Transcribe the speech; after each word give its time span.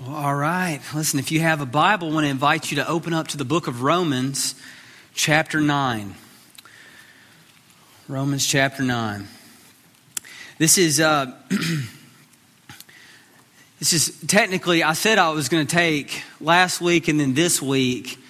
Well, 0.00 0.14
all 0.14 0.34
right. 0.34 0.78
Listen, 0.94 1.18
if 1.18 1.32
you 1.32 1.40
have 1.40 1.60
a 1.60 1.66
Bible, 1.66 2.10
I 2.10 2.14
want 2.14 2.24
to 2.24 2.30
invite 2.30 2.70
you 2.70 2.76
to 2.76 2.88
open 2.88 3.12
up 3.12 3.26
to 3.28 3.36
the 3.36 3.44
book 3.44 3.66
of 3.66 3.82
Romans, 3.82 4.54
chapter 5.12 5.60
9. 5.60 6.14
Romans 8.06 8.46
chapter 8.46 8.84
9. 8.84 9.26
This 10.58 10.78
is, 10.78 11.00
uh, 11.00 11.34
this 13.80 13.92
is 13.92 14.20
technically, 14.28 14.84
I 14.84 14.92
said 14.92 15.18
I 15.18 15.30
was 15.30 15.48
going 15.48 15.66
to 15.66 15.76
take 15.76 16.22
last 16.40 16.80
week 16.80 17.08
and 17.08 17.18
then 17.18 17.34
this 17.34 17.60
week 17.60 18.20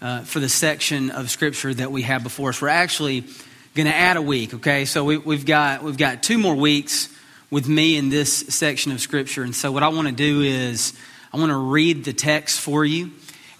uh, 0.00 0.22
for 0.22 0.40
the 0.40 0.48
section 0.48 1.10
of 1.10 1.28
Scripture 1.28 1.74
that 1.74 1.92
we 1.92 2.00
have 2.02 2.22
before 2.22 2.48
us. 2.48 2.62
We're 2.62 2.68
actually 2.68 3.20
going 3.74 3.84
to 3.86 3.94
add 3.94 4.16
a 4.16 4.22
week, 4.22 4.54
okay? 4.54 4.86
So 4.86 5.04
we, 5.04 5.18
we've, 5.18 5.44
got, 5.44 5.82
we've 5.82 5.98
got 5.98 6.22
two 6.22 6.38
more 6.38 6.54
weeks 6.54 7.14
with 7.50 7.68
me 7.68 7.98
in 7.98 8.08
this 8.08 8.32
section 8.32 8.92
of 8.92 9.00
Scripture. 9.02 9.42
And 9.42 9.54
so 9.54 9.70
what 9.70 9.82
I 9.82 9.88
want 9.88 10.08
to 10.08 10.14
do 10.14 10.40
is 10.40 10.94
I 11.30 11.36
want 11.36 11.50
to 11.50 11.56
read 11.56 12.04
the 12.04 12.14
text 12.14 12.58
for 12.58 12.86
you, 12.86 13.10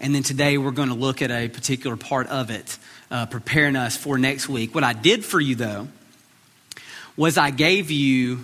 and 0.01 0.15
then 0.15 0.23
today 0.23 0.57
we're 0.57 0.71
going 0.71 0.89
to 0.89 0.95
look 0.95 1.21
at 1.21 1.29
a 1.29 1.49
particular 1.49 1.95
part 1.97 2.25
of 2.27 2.49
it, 2.49 2.79
uh, 3.11 3.27
preparing 3.27 3.75
us 3.75 3.95
for 3.95 4.17
next 4.17 4.49
week. 4.49 4.73
What 4.73 4.83
I 4.83 4.93
did 4.93 5.23
for 5.23 5.39
you, 5.39 5.53
though, 5.53 5.87
was 7.15 7.37
I 7.37 7.51
gave 7.51 7.91
you 7.91 8.39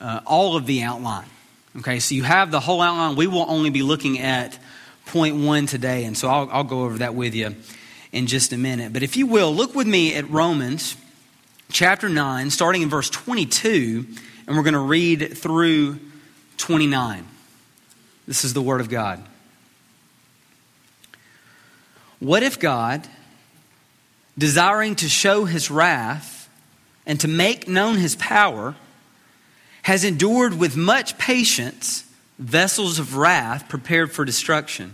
uh, 0.00 0.22
all 0.26 0.56
of 0.56 0.66
the 0.66 0.82
outline. 0.82 1.26
Okay, 1.78 2.00
so 2.00 2.16
you 2.16 2.24
have 2.24 2.50
the 2.50 2.58
whole 2.58 2.80
outline. 2.80 3.14
We 3.14 3.28
will 3.28 3.46
only 3.48 3.70
be 3.70 3.82
looking 3.82 4.18
at 4.18 4.58
point 5.06 5.36
one 5.36 5.66
today, 5.66 6.04
and 6.04 6.18
so 6.18 6.28
I'll, 6.28 6.48
I'll 6.50 6.64
go 6.64 6.82
over 6.82 6.98
that 6.98 7.14
with 7.14 7.36
you 7.36 7.54
in 8.10 8.26
just 8.26 8.52
a 8.52 8.58
minute. 8.58 8.92
But 8.92 9.04
if 9.04 9.16
you 9.16 9.28
will, 9.28 9.54
look 9.54 9.76
with 9.76 9.86
me 9.86 10.16
at 10.16 10.28
Romans 10.30 10.96
chapter 11.70 12.08
9, 12.08 12.50
starting 12.50 12.82
in 12.82 12.88
verse 12.88 13.08
22, 13.08 14.04
and 14.48 14.56
we're 14.56 14.64
going 14.64 14.74
to 14.74 14.80
read 14.80 15.38
through 15.38 16.00
29. 16.56 17.24
This 18.28 18.44
is 18.44 18.52
the 18.52 18.60
Word 18.60 18.82
of 18.82 18.90
God. 18.90 19.24
What 22.20 22.42
if 22.42 22.60
God, 22.60 23.08
desiring 24.36 24.96
to 24.96 25.08
show 25.08 25.46
his 25.46 25.70
wrath 25.70 26.50
and 27.06 27.18
to 27.20 27.26
make 27.26 27.68
known 27.68 27.96
his 27.96 28.16
power, 28.16 28.76
has 29.80 30.04
endured 30.04 30.58
with 30.58 30.76
much 30.76 31.16
patience 31.16 32.04
vessels 32.38 32.98
of 32.98 33.16
wrath 33.16 33.66
prepared 33.70 34.12
for 34.12 34.26
destruction, 34.26 34.92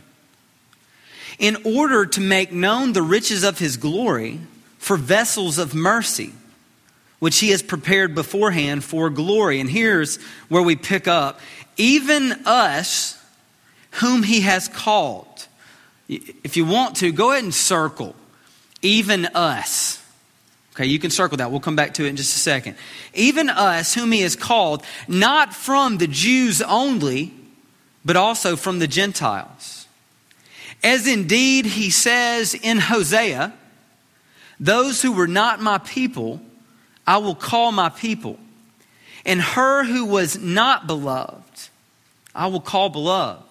in 1.41 1.57
order 1.65 2.07
to 2.07 2.21
make 2.21 2.53
known 2.53 2.93
the 2.93 3.03
riches 3.03 3.43
of 3.43 3.59
his 3.59 3.77
glory 3.77 4.39
for 4.79 4.97
vessels 4.97 5.59
of 5.59 5.75
mercy, 5.75 6.33
which 7.19 7.41
he 7.41 7.51
has 7.51 7.65
prepared 7.65 8.15
beforehand 8.15 8.85
for 8.85 9.11
glory? 9.11 9.59
And 9.59 9.69
here's 9.69 10.23
where 10.49 10.63
we 10.63 10.77
pick 10.77 11.09
up. 11.09 11.41
Even 11.77 12.31
us, 12.47 13.21
whom 13.95 14.23
he 14.23 14.41
has 14.43 14.69
called. 14.69 15.47
If 16.09 16.57
you 16.57 16.65
want 16.65 16.97
to, 16.97 17.13
go 17.13 17.33
ahead 17.33 17.45
and 17.45 17.55
circle, 17.55 18.15
even 18.83 19.27
us. 19.27 20.03
Okay, 20.75 20.87
you 20.87 20.99
can 20.99 21.11
circle 21.11 21.37
that. 21.39 21.51
We'll 21.51 21.61
come 21.61 21.77
back 21.77 21.95
to 21.95 22.05
it 22.05 22.09
in 22.09 22.17
just 22.17 22.37
a 22.37 22.39
second. 22.41 22.77
Even 23.15 23.49
us, 23.49 23.95
whom 23.95 24.11
he 24.11 24.23
has 24.23 24.35
called, 24.35 24.83
not 25.07 25.55
from 25.55 25.99
the 25.99 26.09
Jews 26.09 26.61
only, 26.61 27.33
but 28.05 28.17
also 28.17 28.57
from 28.57 28.81
the 28.81 28.89
Gentiles. 28.89 29.87
As 30.83 31.07
indeed 31.07 31.65
he 31.65 31.91
says 31.91 32.55
in 32.55 32.79
Hosea, 32.79 33.55
those 34.59 35.01
who 35.01 35.13
were 35.13 35.29
not 35.29 35.63
my 35.63 35.79
people, 35.79 36.41
I 37.07 37.19
will 37.19 37.35
call 37.37 37.71
my 37.71 37.89
people. 37.89 38.39
And 39.25 39.41
her 39.41 39.85
who 39.85 40.05
was 40.05 40.39
not 40.39 40.87
beloved, 40.87 41.69
I 42.35 42.49
will 42.49 42.61
call 42.61 42.89
beloved. 42.89 43.43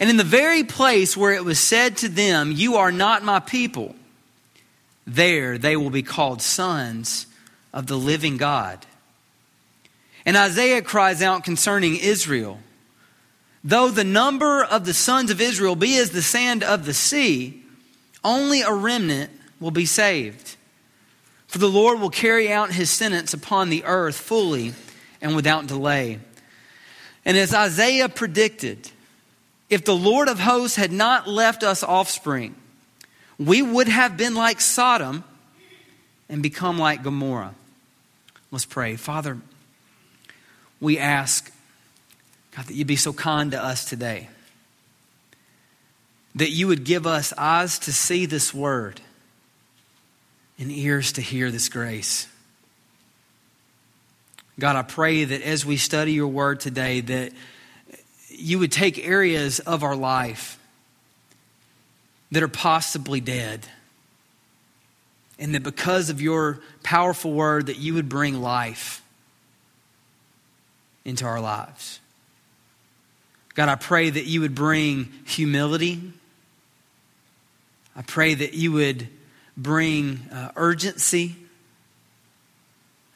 And 0.00 0.10
in 0.10 0.16
the 0.16 0.24
very 0.24 0.64
place 0.64 1.16
where 1.16 1.32
it 1.32 1.44
was 1.44 1.58
said 1.58 1.98
to 1.98 2.08
them, 2.08 2.52
You 2.52 2.76
are 2.76 2.92
not 2.92 3.22
my 3.22 3.40
people, 3.40 3.94
there 5.06 5.58
they 5.58 5.76
will 5.76 5.90
be 5.90 6.02
called 6.02 6.42
sons 6.42 7.26
of 7.72 7.86
the 7.86 7.96
living 7.96 8.36
God. 8.36 8.84
And 10.26 10.36
Isaiah 10.36 10.82
cries 10.82 11.22
out 11.22 11.44
concerning 11.44 11.96
Israel 11.96 12.60
Though 13.66 13.88
the 13.88 14.04
number 14.04 14.62
of 14.62 14.84
the 14.84 14.92
sons 14.92 15.30
of 15.30 15.40
Israel 15.40 15.74
be 15.74 15.98
as 15.98 16.10
the 16.10 16.20
sand 16.20 16.62
of 16.62 16.84
the 16.84 16.92
sea, 16.92 17.62
only 18.22 18.60
a 18.60 18.72
remnant 18.72 19.30
will 19.58 19.70
be 19.70 19.86
saved. 19.86 20.56
For 21.46 21.56
the 21.56 21.68
Lord 21.68 21.98
will 21.98 22.10
carry 22.10 22.52
out 22.52 22.72
his 22.72 22.90
sentence 22.90 23.32
upon 23.32 23.70
the 23.70 23.84
earth 23.84 24.16
fully 24.16 24.74
and 25.22 25.34
without 25.34 25.66
delay. 25.66 26.18
And 27.24 27.38
as 27.38 27.54
Isaiah 27.54 28.10
predicted, 28.10 28.90
if 29.74 29.84
the 29.84 29.96
Lord 29.96 30.28
of 30.28 30.38
hosts 30.38 30.76
had 30.76 30.92
not 30.92 31.28
left 31.28 31.64
us 31.64 31.82
offspring, 31.82 32.54
we 33.40 33.60
would 33.60 33.88
have 33.88 34.16
been 34.16 34.36
like 34.36 34.60
Sodom 34.60 35.24
and 36.28 36.40
become 36.44 36.78
like 36.78 37.02
Gomorrah. 37.02 37.56
Let's 38.52 38.64
pray. 38.64 38.94
Father, 38.94 39.36
we 40.80 40.96
ask, 40.96 41.52
God, 42.54 42.66
that 42.66 42.74
you 42.74 42.84
be 42.84 42.94
so 42.94 43.12
kind 43.12 43.50
to 43.50 43.60
us 43.60 43.84
today, 43.84 44.28
that 46.36 46.50
you 46.50 46.68
would 46.68 46.84
give 46.84 47.04
us 47.04 47.32
eyes 47.36 47.80
to 47.80 47.92
see 47.92 48.26
this 48.26 48.54
word 48.54 49.00
and 50.56 50.70
ears 50.70 51.10
to 51.14 51.20
hear 51.20 51.50
this 51.50 51.68
grace. 51.68 52.28
God, 54.56 54.76
I 54.76 54.82
pray 54.82 55.24
that 55.24 55.42
as 55.42 55.66
we 55.66 55.78
study 55.78 56.12
your 56.12 56.28
word 56.28 56.60
today, 56.60 57.00
that 57.00 57.32
you 58.38 58.58
would 58.58 58.72
take 58.72 58.98
areas 58.98 59.60
of 59.60 59.82
our 59.82 59.96
life 59.96 60.58
that 62.32 62.42
are 62.42 62.48
possibly 62.48 63.20
dead. 63.20 63.66
And 65.38 65.54
that 65.54 65.62
because 65.62 66.10
of 66.10 66.20
your 66.20 66.60
powerful 66.82 67.32
word 67.32 67.66
that 67.66 67.78
you 67.78 67.94
would 67.94 68.08
bring 68.08 68.40
life 68.40 69.02
into 71.04 71.24
our 71.24 71.40
lives. 71.40 72.00
God, 73.54 73.68
I 73.68 73.76
pray 73.76 74.10
that 74.10 74.24
you 74.24 74.40
would 74.40 74.54
bring 74.54 75.12
humility. 75.26 76.00
I 77.94 78.02
pray 78.02 78.34
that 78.34 78.54
you 78.54 78.72
would 78.72 79.08
bring 79.56 80.20
uh, 80.32 80.50
urgency. 80.56 81.36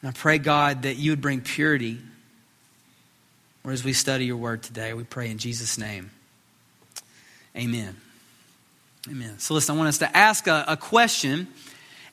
And 0.01 0.09
I 0.09 0.13
pray, 0.13 0.37
God, 0.37 0.83
that 0.83 0.95
you 0.95 1.11
would 1.11 1.21
bring 1.21 1.41
purity 1.41 1.99
or 3.63 3.71
as 3.71 3.83
we 3.83 3.93
study 3.93 4.25
your 4.25 4.37
word 4.37 4.63
today, 4.63 4.93
we 4.93 5.03
pray 5.03 5.29
in 5.29 5.37
Jesus' 5.37 5.77
name. 5.77 6.11
Amen. 7.55 7.95
Amen. 9.09 9.39
So, 9.39 9.53
listen, 9.53 9.75
I 9.75 9.77
want 9.77 9.89
us 9.89 9.97
to 9.99 10.17
ask 10.17 10.47
a, 10.47 10.65
a 10.67 10.77
question, 10.77 11.47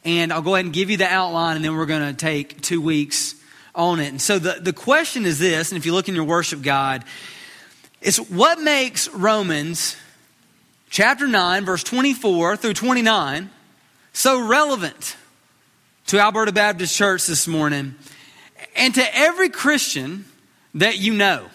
and 0.04 0.32
I'll 0.32 0.42
go 0.42 0.54
ahead 0.54 0.64
and 0.64 0.74
give 0.74 0.90
you 0.90 0.96
the 0.96 1.06
outline, 1.06 1.56
and 1.56 1.64
then 1.64 1.76
we're 1.76 1.86
going 1.86 2.14
to 2.14 2.14
take 2.14 2.60
two 2.62 2.80
weeks 2.80 3.34
on 3.74 4.00
it. 4.00 4.08
And 4.08 4.20
so, 4.20 4.38
the, 4.38 4.58
the 4.60 4.72
question 4.72 5.24
is 5.24 5.38
this, 5.38 5.70
and 5.70 5.78
if 5.78 5.86
you 5.86 5.92
look 5.92 6.08
in 6.08 6.14
your 6.14 6.24
worship 6.24 6.62
guide, 6.62 7.04
it's 8.00 8.18
what 8.18 8.60
makes 8.60 9.08
Romans 9.08 9.96
chapter 10.90 11.26
9, 11.26 11.64
verse 11.64 11.82
24 11.82 12.56
through 12.56 12.74
29 12.74 13.50
so 14.12 14.46
relevant 14.46 15.16
to 16.06 16.18
Alberta 16.18 16.52
Baptist 16.52 16.96
Church 16.96 17.26
this 17.26 17.46
morning 17.46 17.94
and 18.74 18.94
to 18.94 19.16
every 19.16 19.50
Christian 19.50 20.24
that 20.76 20.98
you 20.98 21.14
know. 21.14 21.46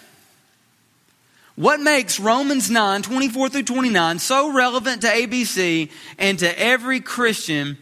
What 1.55 1.79
makes 1.79 2.19
Romans 2.19 2.69
9, 2.69 3.03
24 3.03 3.49
through 3.49 3.63
29 3.63 4.19
so 4.19 4.53
relevant 4.53 5.01
to 5.01 5.07
ABC 5.07 5.89
and 6.17 6.39
to 6.39 6.59
every 6.59 7.01
Christian 7.01 7.77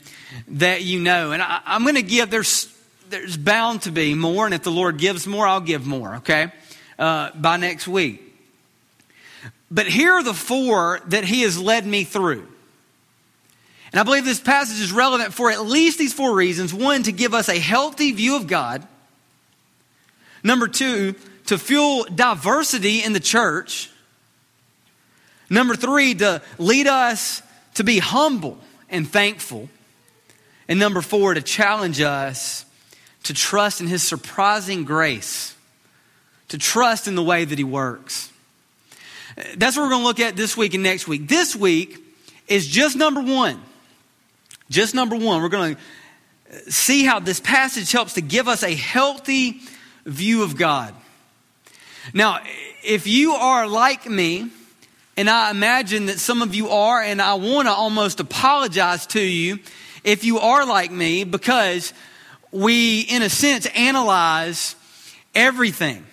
that 0.49 0.83
you 0.83 0.99
know? 0.99 1.31
And 1.31 1.41
I, 1.41 1.61
am 1.65 1.83
going 1.83 1.95
to 1.95 2.01
give, 2.01 2.29
there's, 2.29 2.73
there's 3.09 3.37
bound 3.37 3.83
to 3.83 3.91
be 3.91 4.15
more, 4.15 4.45
and 4.45 4.53
if 4.53 4.63
the 4.63 4.71
Lord 4.71 4.97
gives 4.97 5.25
more, 5.27 5.47
I'll 5.47 5.61
give 5.61 5.85
more, 5.85 6.17
okay? 6.17 6.51
Uh, 6.97 7.31
by 7.35 7.57
next 7.57 7.87
week. 7.87 8.21
But 9.71 9.87
here 9.87 10.13
are 10.13 10.23
the 10.23 10.33
four 10.33 10.99
that 11.07 11.23
He 11.23 11.43
has 11.43 11.59
led 11.59 11.85
me 11.85 12.03
through. 12.03 12.47
And 13.91 13.99
I 13.99 14.03
believe 14.03 14.25
this 14.25 14.39
passage 14.39 14.81
is 14.81 14.91
relevant 14.91 15.33
for 15.33 15.51
at 15.51 15.65
least 15.65 15.97
these 15.97 16.13
four 16.13 16.35
reasons. 16.35 16.73
One, 16.73 17.03
to 17.03 17.11
give 17.11 17.33
us 17.33 17.49
a 17.49 17.57
healthy 17.57 18.11
view 18.11 18.35
of 18.35 18.47
God. 18.47 18.85
Number 20.43 20.67
two, 20.67 21.15
to 21.49 21.57
fuel 21.57 22.05
diversity 22.13 23.03
in 23.03 23.11
the 23.11 23.19
church. 23.19 23.89
Number 25.49 25.75
three, 25.75 26.13
to 26.13 26.43
lead 26.59 26.85
us 26.85 27.41
to 27.73 27.83
be 27.83 27.97
humble 27.97 28.59
and 28.87 29.09
thankful. 29.09 29.67
And 30.67 30.77
number 30.77 31.01
four, 31.01 31.33
to 31.33 31.41
challenge 31.41 32.01
us 32.01 32.65
to 33.23 33.33
trust 33.33 33.81
in 33.81 33.87
His 33.87 34.03
surprising 34.03 34.83
grace, 34.85 35.55
to 36.49 36.59
trust 36.59 37.07
in 37.07 37.15
the 37.15 37.23
way 37.23 37.45
that 37.45 37.57
He 37.57 37.63
works. 37.63 38.31
That's 39.57 39.75
what 39.75 39.85
we're 39.85 39.89
going 39.89 40.01
to 40.01 40.07
look 40.07 40.19
at 40.19 40.35
this 40.35 40.55
week 40.55 40.75
and 40.75 40.83
next 40.83 41.07
week. 41.07 41.27
This 41.27 41.55
week 41.55 41.97
is 42.47 42.67
just 42.67 42.95
number 42.95 43.21
one. 43.23 43.59
Just 44.69 44.93
number 44.93 45.15
one. 45.15 45.41
We're 45.41 45.49
going 45.49 45.77
to 46.51 46.71
see 46.71 47.05
how 47.05 47.19
this 47.19 47.39
passage 47.39 47.91
helps 47.91 48.13
to 48.13 48.21
give 48.21 48.47
us 48.47 48.61
a 48.61 48.75
healthy 48.75 49.61
view 50.05 50.43
of 50.43 50.55
God. 50.55 50.93
Now, 52.13 52.39
if 52.83 53.07
you 53.07 53.33
are 53.33 53.67
like 53.67 54.09
me, 54.09 54.49
and 55.17 55.29
I 55.29 55.51
imagine 55.51 56.07
that 56.07 56.19
some 56.19 56.41
of 56.41 56.55
you 56.55 56.69
are, 56.69 57.01
and 57.01 57.21
I 57.21 57.33
want 57.35 57.67
to 57.67 57.73
almost 57.73 58.19
apologize 58.19 59.05
to 59.07 59.21
you 59.21 59.59
if 60.03 60.23
you 60.23 60.39
are 60.39 60.65
like 60.65 60.91
me, 60.91 61.23
because 61.23 61.93
we, 62.51 63.01
in 63.01 63.21
a 63.21 63.29
sense, 63.29 63.67
analyze 63.75 64.75
everything. 65.35 66.05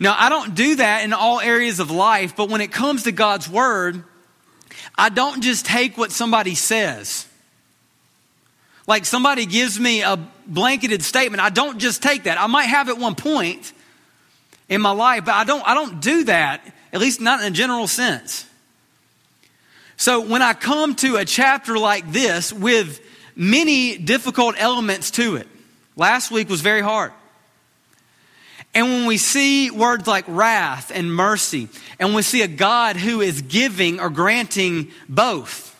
Now, 0.00 0.16
I 0.18 0.28
don't 0.28 0.54
do 0.54 0.76
that 0.76 1.04
in 1.04 1.12
all 1.12 1.40
areas 1.40 1.80
of 1.80 1.90
life, 1.90 2.34
but 2.34 2.48
when 2.48 2.60
it 2.60 2.72
comes 2.72 3.04
to 3.04 3.12
God's 3.12 3.48
Word, 3.48 4.02
I 4.98 5.10
don't 5.10 5.42
just 5.42 5.66
take 5.66 5.96
what 5.96 6.10
somebody 6.10 6.54
says. 6.54 7.26
Like 8.86 9.04
somebody 9.04 9.46
gives 9.46 9.78
me 9.78 10.02
a 10.02 10.16
blanketed 10.46 11.02
statement, 11.02 11.42
I 11.42 11.50
don't 11.50 11.78
just 11.78 12.02
take 12.02 12.24
that. 12.24 12.40
I 12.40 12.46
might 12.46 12.64
have 12.64 12.88
at 12.88 12.98
one 12.98 13.14
point 13.14 13.72
in 14.68 14.80
my 14.80 14.90
life, 14.90 15.24
but 15.24 15.34
I 15.34 15.44
don't, 15.44 15.66
I 15.66 15.74
don't 15.74 16.00
do 16.00 16.24
that, 16.24 16.60
at 16.92 17.00
least 17.00 17.20
not 17.20 17.40
in 17.40 17.46
a 17.46 17.50
general 17.50 17.86
sense. 17.86 18.46
So 19.96 20.20
when 20.20 20.42
I 20.42 20.52
come 20.52 20.94
to 20.96 21.16
a 21.16 21.24
chapter 21.24 21.78
like 21.78 22.12
this 22.12 22.52
with 22.52 23.00
many 23.34 23.96
difficult 23.96 24.56
elements 24.58 25.10
to 25.12 25.36
it, 25.36 25.46
last 25.94 26.30
week 26.30 26.48
was 26.48 26.60
very 26.60 26.82
hard. 26.82 27.12
And 28.74 28.86
when 28.88 29.06
we 29.06 29.16
see 29.16 29.70
words 29.70 30.06
like 30.06 30.24
wrath 30.28 30.92
and 30.94 31.14
mercy, 31.14 31.68
and 31.98 32.14
we 32.14 32.22
see 32.22 32.42
a 32.42 32.48
God 32.48 32.96
who 32.96 33.22
is 33.22 33.40
giving 33.42 34.00
or 34.00 34.10
granting 34.10 34.90
both, 35.08 35.75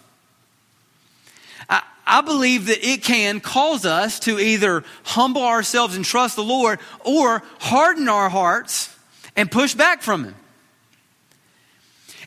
I, 2.06 2.20
believe 2.20 2.66
that 2.66 2.86
it 2.86 3.02
can 3.02 3.40
cause 3.40 3.84
us 3.84 4.20
to 4.20 4.38
either 4.38 4.84
humble 5.04 5.42
ourselves 5.42 5.96
and 5.96 6.04
trust 6.04 6.36
the 6.36 6.44
Lord 6.44 6.78
or 7.04 7.42
harden 7.58 8.08
our 8.08 8.28
hearts 8.28 8.94
and 9.34 9.50
push 9.50 9.74
back 9.74 10.02
from 10.02 10.24
Him. 10.24 10.34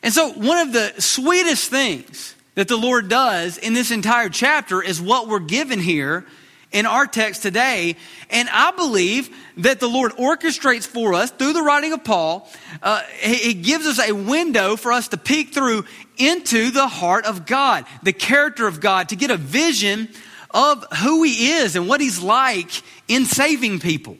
And 0.02 0.12
so, 0.12 0.32
one 0.32 0.58
of 0.58 0.72
the 0.72 0.94
sweetest 0.98 1.70
things 1.70 2.34
that 2.54 2.68
the 2.68 2.76
Lord 2.76 3.08
does 3.08 3.58
in 3.58 3.74
this 3.74 3.90
entire 3.90 4.28
chapter 4.28 4.82
is 4.82 5.00
what 5.00 5.28
we're 5.28 5.38
given 5.40 5.78
here 5.78 6.26
in 6.72 6.86
our 6.86 7.06
text 7.06 7.42
today. 7.42 7.96
And 8.30 8.48
I 8.50 8.70
believe 8.72 9.34
that 9.58 9.80
the 9.80 9.88
Lord 9.88 10.12
orchestrates 10.12 10.86
for 10.86 11.14
us 11.14 11.30
through 11.30 11.52
the 11.52 11.62
writing 11.62 11.92
of 11.92 12.04
Paul. 12.04 12.48
Uh, 12.82 13.02
he, 13.18 13.34
he 13.34 13.54
gives 13.54 13.86
us 13.86 13.98
a 13.98 14.12
window 14.12 14.76
for 14.76 14.92
us 14.92 15.08
to 15.08 15.16
peek 15.16 15.52
through 15.52 15.84
into 16.16 16.70
the 16.70 16.86
heart 16.86 17.24
of 17.24 17.46
God, 17.46 17.84
the 18.02 18.12
character 18.12 18.66
of 18.66 18.80
God, 18.80 19.08
to 19.08 19.16
get 19.16 19.30
a 19.30 19.36
vision 19.36 20.08
of 20.50 20.84
who 20.98 21.22
He 21.22 21.52
is 21.52 21.76
and 21.76 21.88
what 21.88 22.00
He's 22.00 22.20
like 22.20 22.82
in 23.08 23.24
saving 23.24 23.80
people. 23.80 24.16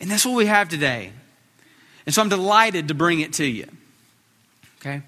And 0.00 0.10
that's 0.10 0.26
what 0.26 0.34
we 0.34 0.46
have 0.46 0.68
today. 0.68 1.12
And 2.06 2.14
so 2.14 2.22
I'm 2.22 2.28
delighted 2.28 2.88
to 2.88 2.94
bring 2.94 3.20
it 3.20 3.34
to 3.34 3.44
you. 3.44 3.66
Okay? 4.80 5.02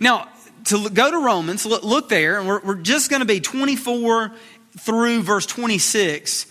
Now, 0.00 0.28
to 0.64 0.90
go 0.90 1.10
to 1.10 1.18
Romans, 1.18 1.64
look, 1.64 2.08
there, 2.08 2.40
and 2.40 2.48
we're, 2.48 2.60
we're 2.60 2.74
just 2.74 3.08
going 3.08 3.20
to 3.20 3.26
be 3.26 3.38
24 3.38 4.32
through 4.78 5.22
verse 5.22 5.46
26 5.46 6.46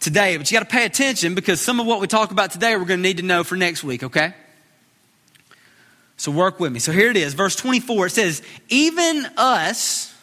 today. 0.00 0.36
But 0.36 0.50
you 0.50 0.58
got 0.58 0.68
to 0.68 0.70
pay 0.70 0.84
attention 0.84 1.34
because 1.34 1.60
some 1.60 1.80
of 1.80 1.86
what 1.86 2.00
we 2.00 2.06
talk 2.06 2.30
about 2.30 2.50
today 2.50 2.76
we're 2.76 2.84
going 2.84 3.00
to 3.02 3.08
need 3.08 3.18
to 3.18 3.22
know 3.22 3.44
for 3.44 3.56
next 3.56 3.84
week, 3.84 4.02
okay? 4.02 4.34
So 6.16 6.30
work 6.30 6.60
with 6.60 6.72
me. 6.72 6.78
So 6.78 6.92
here 6.92 7.10
it 7.10 7.16
is, 7.16 7.34
verse 7.34 7.56
24. 7.56 8.06
It 8.06 8.10
says, 8.10 8.42
Even 8.68 9.26
us, 9.36 10.14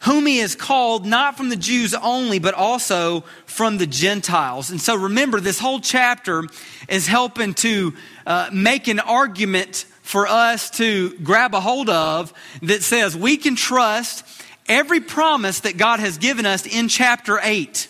whom 0.00 0.26
he 0.26 0.38
has 0.38 0.54
called 0.54 1.04
not 1.04 1.36
from 1.36 1.48
the 1.48 1.56
Jews 1.56 1.94
only, 1.94 2.38
but 2.38 2.54
also 2.54 3.24
from 3.46 3.78
the 3.78 3.86
Gentiles. 3.86 4.70
And 4.70 4.80
so 4.80 4.94
remember, 4.94 5.40
this 5.40 5.58
whole 5.58 5.80
chapter 5.80 6.44
is 6.88 7.06
helping 7.06 7.54
to 7.54 7.94
uh, 8.26 8.50
make 8.52 8.86
an 8.86 9.00
argument 9.00 9.84
for 10.02 10.26
us 10.26 10.70
to 10.70 11.10
grab 11.18 11.54
a 11.54 11.60
hold 11.60 11.90
of 11.90 12.32
that 12.62 12.82
says 12.82 13.16
we 13.16 13.36
can 13.36 13.56
trust 13.56 14.24
every 14.68 15.00
promise 15.00 15.60
that 15.60 15.76
God 15.76 16.00
has 16.00 16.18
given 16.18 16.46
us 16.46 16.66
in 16.66 16.88
chapter 16.88 17.38
8. 17.42 17.88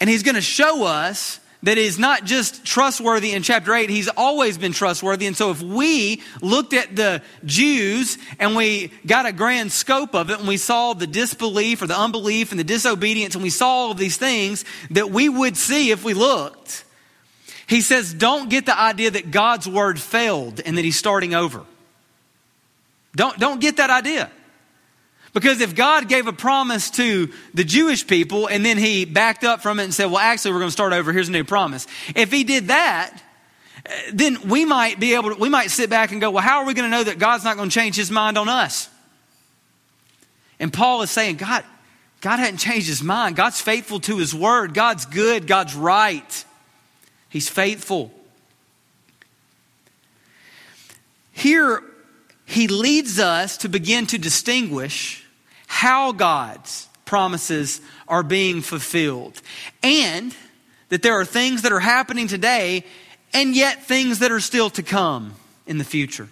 And 0.00 0.10
He's 0.10 0.22
going 0.22 0.34
to 0.34 0.40
show 0.40 0.84
us 0.84 1.40
that 1.64 1.78
He's 1.78 1.98
not 1.98 2.24
just 2.24 2.64
trustworthy 2.64 3.32
in 3.32 3.42
chapter 3.42 3.74
8, 3.74 3.88
He's 3.88 4.08
always 4.08 4.58
been 4.58 4.72
trustworthy. 4.72 5.26
And 5.26 5.36
so 5.36 5.50
if 5.50 5.62
we 5.62 6.22
looked 6.42 6.74
at 6.74 6.94
the 6.94 7.22
Jews 7.44 8.18
and 8.38 8.54
we 8.54 8.92
got 9.06 9.26
a 9.26 9.32
grand 9.32 9.72
scope 9.72 10.14
of 10.14 10.30
it 10.30 10.38
and 10.38 10.46
we 10.46 10.58
saw 10.58 10.92
the 10.92 11.06
disbelief 11.06 11.80
or 11.80 11.86
the 11.86 11.98
unbelief 11.98 12.50
and 12.50 12.60
the 12.60 12.64
disobedience 12.64 13.34
and 13.34 13.42
we 13.42 13.50
saw 13.50 13.68
all 13.68 13.90
of 13.90 13.96
these 13.96 14.18
things 14.18 14.64
that 14.90 15.10
we 15.10 15.28
would 15.28 15.56
see 15.56 15.90
if 15.90 16.04
we 16.04 16.12
looked, 16.12 16.84
He 17.66 17.80
says, 17.80 18.12
don't 18.12 18.50
get 18.50 18.66
the 18.66 18.78
idea 18.78 19.10
that 19.10 19.30
God's 19.30 19.66
word 19.66 19.98
failed 19.98 20.60
and 20.60 20.76
that 20.76 20.84
He's 20.84 20.98
starting 20.98 21.34
over. 21.34 21.64
Don't, 23.14 23.38
don't 23.38 23.60
get 23.60 23.76
that 23.76 23.90
idea. 23.90 24.30
Because 25.32 25.60
if 25.60 25.74
God 25.74 26.08
gave 26.08 26.28
a 26.28 26.32
promise 26.32 26.90
to 26.90 27.30
the 27.52 27.64
Jewish 27.64 28.06
people 28.06 28.46
and 28.46 28.64
then 28.64 28.78
he 28.78 29.04
backed 29.04 29.42
up 29.42 29.62
from 29.62 29.80
it 29.80 29.84
and 29.84 29.92
said, 29.92 30.06
well, 30.06 30.18
actually, 30.18 30.52
we're 30.52 30.60
going 30.60 30.68
to 30.68 30.72
start 30.72 30.92
over, 30.92 31.12
here's 31.12 31.28
a 31.28 31.32
new 31.32 31.44
promise. 31.44 31.88
If 32.14 32.30
he 32.30 32.44
did 32.44 32.68
that, 32.68 33.20
eh, 33.84 34.10
then 34.12 34.48
we 34.48 34.64
might 34.64 35.00
be 35.00 35.14
able 35.14 35.34
to, 35.34 35.40
we 35.40 35.48
might 35.48 35.70
sit 35.70 35.90
back 35.90 36.12
and 36.12 36.20
go, 36.20 36.30
well, 36.30 36.42
how 36.42 36.60
are 36.60 36.66
we 36.66 36.74
going 36.74 36.88
to 36.88 36.96
know 36.96 37.02
that 37.02 37.18
God's 37.18 37.42
not 37.42 37.56
going 37.56 37.68
to 37.68 37.74
change 37.74 37.96
his 37.96 38.12
mind 38.12 38.38
on 38.38 38.48
us? 38.48 38.88
And 40.60 40.72
Paul 40.72 41.02
is 41.02 41.10
saying, 41.10 41.36
God, 41.36 41.64
God 42.20 42.38
hadn't 42.38 42.58
changed 42.58 42.86
his 42.86 43.02
mind. 43.02 43.34
God's 43.34 43.60
faithful 43.60 43.98
to 44.00 44.18
his 44.18 44.32
word. 44.34 44.72
God's 44.72 45.04
good. 45.04 45.48
God's 45.48 45.74
right. 45.74 46.44
He's 47.28 47.48
faithful. 47.48 48.12
Here, 51.32 51.82
he 52.46 52.68
leads 52.68 53.18
us 53.18 53.58
to 53.58 53.68
begin 53.68 54.06
to 54.08 54.18
distinguish 54.18 55.24
how 55.66 56.12
God's 56.12 56.88
promises 57.04 57.80
are 58.08 58.22
being 58.22 58.60
fulfilled 58.60 59.40
and 59.82 60.34
that 60.88 61.02
there 61.02 61.18
are 61.18 61.24
things 61.24 61.62
that 61.62 61.72
are 61.72 61.80
happening 61.80 62.28
today 62.28 62.84
and 63.32 63.54
yet 63.56 63.84
things 63.84 64.20
that 64.20 64.30
are 64.30 64.40
still 64.40 64.70
to 64.70 64.82
come 64.82 65.34
in 65.66 65.78
the 65.78 65.84
future. 65.84 66.28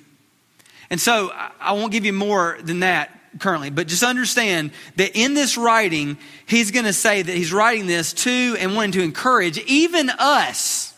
And 0.90 1.00
so 1.00 1.32
I 1.60 1.72
won't 1.72 1.92
give 1.92 2.04
you 2.04 2.12
more 2.12 2.58
than 2.62 2.80
that 2.80 3.10
currently, 3.38 3.70
but 3.70 3.88
just 3.88 4.02
understand 4.02 4.72
that 4.96 5.16
in 5.16 5.34
this 5.34 5.56
writing, 5.56 6.18
he's 6.46 6.70
going 6.70 6.84
to 6.84 6.92
say 6.92 7.22
that 7.22 7.34
he's 7.34 7.52
writing 7.52 7.86
this 7.86 8.12
to 8.12 8.56
and 8.58 8.76
wanting 8.76 8.92
to 8.92 9.02
encourage 9.02 9.58
even 9.58 10.10
us 10.10 10.91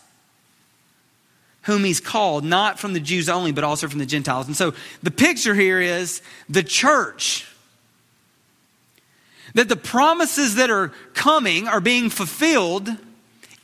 whom 1.65 1.85
he's 1.85 2.01
called, 2.01 2.45
not 2.45 2.79
from 2.79 2.93
the 2.93 3.01
Jews 3.01 3.29
only, 3.29 3.53
but 3.53 3.65
also 3.65 3.89
from 3.89 3.99
the 3.99 4.07
Gentiles. 4.07 4.47
And 4.47 4.57
so 4.57 4.75
the 5.03 5.11
picture 5.11 5.55
here 5.55 5.81
is 5.81 6.23
the 6.49 6.63
church. 6.63 7.47
That 9.55 9.69
the 9.69 9.77
promises 9.77 10.57
that 10.57 10.71
are 10.71 10.93
coming 11.15 11.67
are 11.67 11.81
being 11.81 12.11
fulfilled 12.11 12.89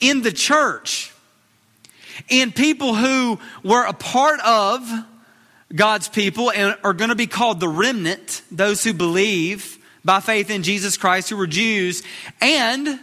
in 0.00 0.23
the 0.23 0.33
church. 0.33 1.12
And 2.30 2.54
people 2.54 2.95
who 2.95 3.38
were 3.62 3.85
a 3.85 3.92
part 3.92 4.40
of 4.40 4.90
God's 5.75 6.09
people 6.09 6.50
and 6.50 6.76
are 6.83 6.95
going 6.95 7.11
to 7.11 7.16
be 7.16 7.26
called 7.26 7.61
the 7.61 7.69
remnant, 7.69 8.42
those 8.50 8.83
who 8.83 8.95
believe 8.95 9.78
by 10.04 10.21
faith 10.21 10.49
in 10.49 10.62
Jesus 10.62 10.97
Christ, 10.97 11.28
who 11.28 11.37
were 11.37 11.47
Jews, 11.47 12.02
and 12.40 12.99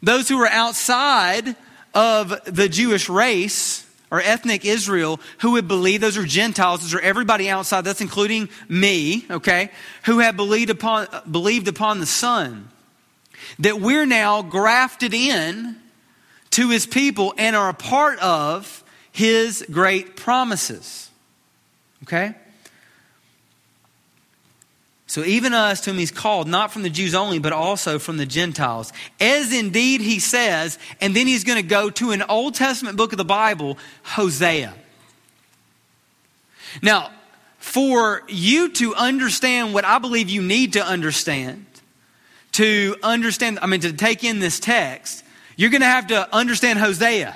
those 0.00 0.28
who 0.28 0.38
were 0.38 0.48
outside 0.48 1.56
of 1.92 2.40
the 2.44 2.68
Jewish 2.68 3.08
race 3.08 3.84
or 4.10 4.20
ethnic 4.20 4.64
Israel 4.64 5.20
who 5.38 5.52
would 5.52 5.68
believe, 5.68 6.00
those 6.00 6.16
are 6.16 6.24
Gentiles, 6.24 6.80
those 6.80 6.94
are 6.94 7.00
everybody 7.00 7.48
outside, 7.48 7.84
that's 7.84 8.00
including 8.00 8.48
me, 8.68 9.26
okay, 9.30 9.70
who 10.04 10.18
have 10.20 10.36
believed 10.36 10.70
upon, 10.70 11.08
believed 11.30 11.68
upon 11.68 12.00
the 12.00 12.06
Son. 12.06 12.68
That 13.60 13.80
we're 13.80 14.06
now 14.06 14.42
grafted 14.42 15.14
in 15.14 15.76
to 16.50 16.70
his 16.70 16.86
people 16.86 17.34
and 17.38 17.54
are 17.54 17.68
a 17.68 17.74
part 17.74 18.18
of 18.20 18.82
his 19.12 19.64
great 19.70 20.16
promises. 20.16 21.10
Okay? 22.04 22.34
So 25.08 25.24
even 25.24 25.54
us, 25.54 25.82
whom 25.86 25.96
he's 25.96 26.10
called, 26.10 26.46
not 26.46 26.70
from 26.70 26.82
the 26.82 26.90
Jews 26.90 27.14
only, 27.14 27.38
but 27.38 27.54
also 27.54 27.98
from 27.98 28.18
the 28.18 28.26
Gentiles, 28.26 28.92
as 29.18 29.54
indeed 29.54 30.02
he 30.02 30.20
says, 30.20 30.78
and 31.00 31.16
then 31.16 31.26
he's 31.26 31.44
going 31.44 31.56
to 31.56 31.66
go 31.66 31.88
to 31.88 32.10
an 32.10 32.22
Old 32.28 32.54
Testament 32.54 32.98
book 32.98 33.12
of 33.12 33.18
the 33.18 33.24
Bible, 33.24 33.78
Hosea. 34.02 34.74
Now, 36.82 37.10
for 37.56 38.22
you 38.28 38.68
to 38.72 38.94
understand 38.94 39.72
what 39.72 39.86
I 39.86 39.98
believe 39.98 40.28
you 40.28 40.42
need 40.42 40.74
to 40.74 40.84
understand, 40.84 41.64
to 42.52 42.94
understand, 43.02 43.60
I 43.62 43.66
mean, 43.66 43.80
to 43.80 43.94
take 43.94 44.24
in 44.24 44.40
this 44.40 44.60
text, 44.60 45.24
you're 45.56 45.70
going 45.70 45.80
to 45.80 45.86
have 45.86 46.08
to 46.08 46.34
understand 46.36 46.78
Hosea. 46.78 47.34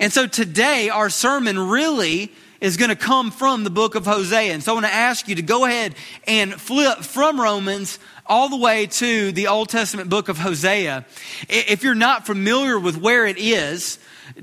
And 0.00 0.12
so 0.12 0.26
today, 0.26 0.88
our 0.88 1.10
sermon 1.10 1.58
really 1.58 2.32
is 2.64 2.78
going 2.78 2.88
to 2.88 2.96
come 2.96 3.30
from 3.30 3.62
the 3.62 3.68
book 3.68 3.94
of 3.94 4.06
Hosea. 4.06 4.54
And 4.54 4.62
so 4.62 4.72
I 4.72 4.74
want 4.74 4.86
to 4.86 4.92
ask 4.92 5.28
you 5.28 5.34
to 5.34 5.42
go 5.42 5.66
ahead 5.66 5.94
and 6.26 6.54
flip 6.54 7.00
from 7.00 7.38
Romans 7.38 7.98
all 8.24 8.48
the 8.48 8.56
way 8.56 8.86
to 8.86 9.32
the 9.32 9.48
Old 9.48 9.68
Testament 9.68 10.08
book 10.08 10.30
of 10.30 10.38
Hosea. 10.38 11.04
If 11.46 11.84
you're 11.84 11.94
not 11.94 12.24
familiar 12.24 12.78
with 12.78 12.96
where 12.96 13.26
it 13.26 13.36
is, 13.36 13.98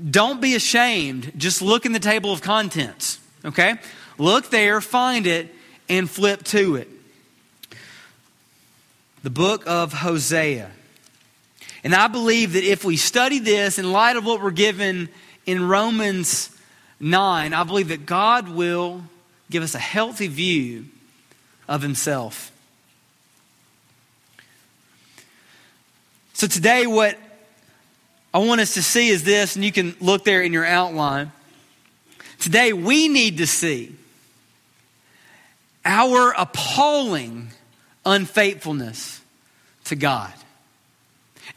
don't 0.08 0.40
be 0.40 0.54
ashamed. 0.54 1.32
Just 1.36 1.62
look 1.62 1.84
in 1.84 1.90
the 1.90 1.98
table 1.98 2.32
of 2.32 2.42
contents, 2.42 3.18
okay? 3.44 3.74
Look 4.18 4.50
there, 4.50 4.80
find 4.80 5.26
it, 5.26 5.52
and 5.88 6.08
flip 6.08 6.44
to 6.44 6.76
it. 6.76 6.88
The 9.24 9.30
book 9.30 9.64
of 9.66 9.92
Hosea. 9.92 10.70
And 11.82 11.92
I 11.92 12.06
believe 12.06 12.52
that 12.52 12.62
if 12.62 12.84
we 12.84 12.96
study 12.96 13.40
this 13.40 13.80
in 13.80 13.90
light 13.90 14.14
of 14.14 14.24
what 14.24 14.40
we're 14.40 14.52
given 14.52 15.08
in 15.44 15.66
Romans 15.66 16.51
9, 17.02 17.52
I 17.52 17.64
believe 17.64 17.88
that 17.88 18.06
God 18.06 18.48
will 18.48 19.02
give 19.50 19.64
us 19.64 19.74
a 19.74 19.80
healthy 19.80 20.28
view 20.28 20.86
of 21.68 21.82
Himself. 21.82 22.52
So, 26.32 26.46
today, 26.46 26.86
what 26.86 27.18
I 28.32 28.38
want 28.38 28.60
us 28.60 28.74
to 28.74 28.82
see 28.82 29.08
is 29.08 29.24
this, 29.24 29.56
and 29.56 29.64
you 29.64 29.72
can 29.72 29.96
look 30.00 30.24
there 30.24 30.42
in 30.42 30.52
your 30.52 30.64
outline. 30.64 31.32
Today, 32.38 32.72
we 32.72 33.08
need 33.08 33.38
to 33.38 33.46
see 33.48 33.94
our 35.84 36.32
appalling 36.38 37.48
unfaithfulness 38.06 39.20
to 39.84 39.96
God. 39.96 40.32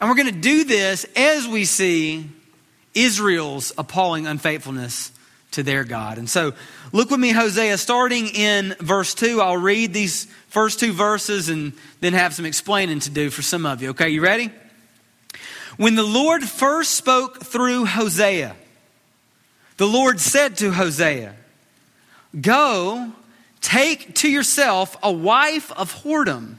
And 0.00 0.10
we're 0.10 0.16
going 0.16 0.34
to 0.34 0.40
do 0.40 0.64
this 0.64 1.06
as 1.16 1.46
we 1.46 1.64
see 1.64 2.28
Israel's 2.94 3.72
appalling 3.78 4.26
unfaithfulness 4.26 5.12
to 5.56 5.62
their 5.62 5.84
God. 5.84 6.18
And 6.18 6.28
so 6.28 6.52
look 6.92 7.10
with 7.10 7.18
me, 7.18 7.30
Hosea, 7.30 7.78
starting 7.78 8.28
in 8.28 8.76
verse 8.78 9.14
2. 9.14 9.40
I'll 9.40 9.56
read 9.56 9.92
these 9.92 10.26
first 10.48 10.78
two 10.78 10.92
verses 10.92 11.48
and 11.48 11.72
then 12.00 12.12
have 12.12 12.34
some 12.34 12.44
explaining 12.44 13.00
to 13.00 13.10
do 13.10 13.30
for 13.30 13.42
some 13.42 13.66
of 13.66 13.82
you. 13.82 13.90
Okay, 13.90 14.10
you 14.10 14.20
ready? 14.20 14.50
When 15.76 15.94
the 15.94 16.02
Lord 16.02 16.44
first 16.44 16.92
spoke 16.92 17.42
through 17.42 17.86
Hosea, 17.86 18.54
the 19.78 19.86
Lord 19.86 20.20
said 20.20 20.58
to 20.58 20.72
Hosea, 20.72 21.34
Go, 22.38 23.12
take 23.60 24.14
to 24.16 24.28
yourself 24.28 24.96
a 25.02 25.10
wife 25.10 25.72
of 25.72 26.02
whoredom, 26.02 26.56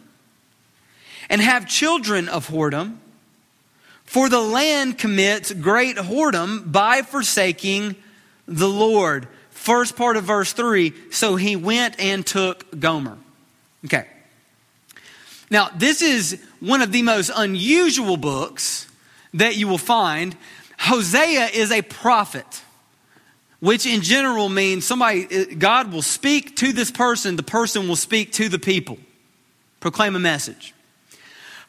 and 1.29 1.39
have 1.39 1.67
children 1.67 2.29
of 2.29 2.47
whoredom 2.47 2.97
for 4.07 4.29
the 4.29 4.39
land 4.39 4.97
commits 4.97 5.51
great 5.51 5.97
whoredom 5.97 6.71
by 6.71 7.01
forsaking 7.01 7.95
the 8.47 8.69
Lord. 8.69 9.27
First 9.51 9.95
part 9.95 10.17
of 10.17 10.23
verse 10.23 10.53
3 10.53 10.93
so 11.11 11.35
he 11.35 11.55
went 11.55 11.99
and 11.99 12.25
took 12.25 12.79
Gomer. 12.79 13.17
Okay. 13.85 14.07
Now, 15.49 15.69
this 15.75 16.01
is 16.01 16.41
one 16.59 16.81
of 16.81 16.91
the 16.91 17.01
most 17.01 17.31
unusual 17.33 18.17
books 18.17 18.87
that 19.33 19.55
you 19.55 19.67
will 19.67 19.77
find. 19.77 20.35
Hosea 20.77 21.47
is 21.47 21.71
a 21.71 21.81
prophet, 21.81 22.61
which 23.59 23.85
in 23.85 24.01
general 24.01 24.49
means 24.49 24.85
somebody, 24.85 25.25
uh, 25.25 25.45
God 25.57 25.91
will 25.91 26.01
speak 26.01 26.55
to 26.57 26.73
this 26.73 26.91
person, 26.91 27.35
the 27.35 27.43
person 27.43 27.87
will 27.87 27.95
speak 27.95 28.33
to 28.33 28.49
the 28.49 28.59
people, 28.59 28.97
proclaim 29.79 30.15
a 30.15 30.19
message. 30.19 30.73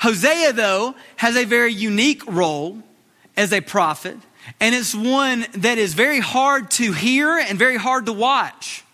Hosea, 0.00 0.52
though, 0.52 0.94
has 1.16 1.36
a 1.36 1.44
very 1.44 1.72
unique 1.72 2.24
role 2.26 2.82
as 3.36 3.52
a 3.52 3.60
prophet, 3.60 4.16
and 4.60 4.74
it's 4.74 4.94
one 4.94 5.46
that 5.54 5.78
is 5.78 5.94
very 5.94 6.20
hard 6.20 6.70
to 6.72 6.92
hear 6.92 7.38
and 7.38 7.58
very 7.58 7.76
hard 7.76 8.06
to 8.06 8.12
watch. 8.12 8.84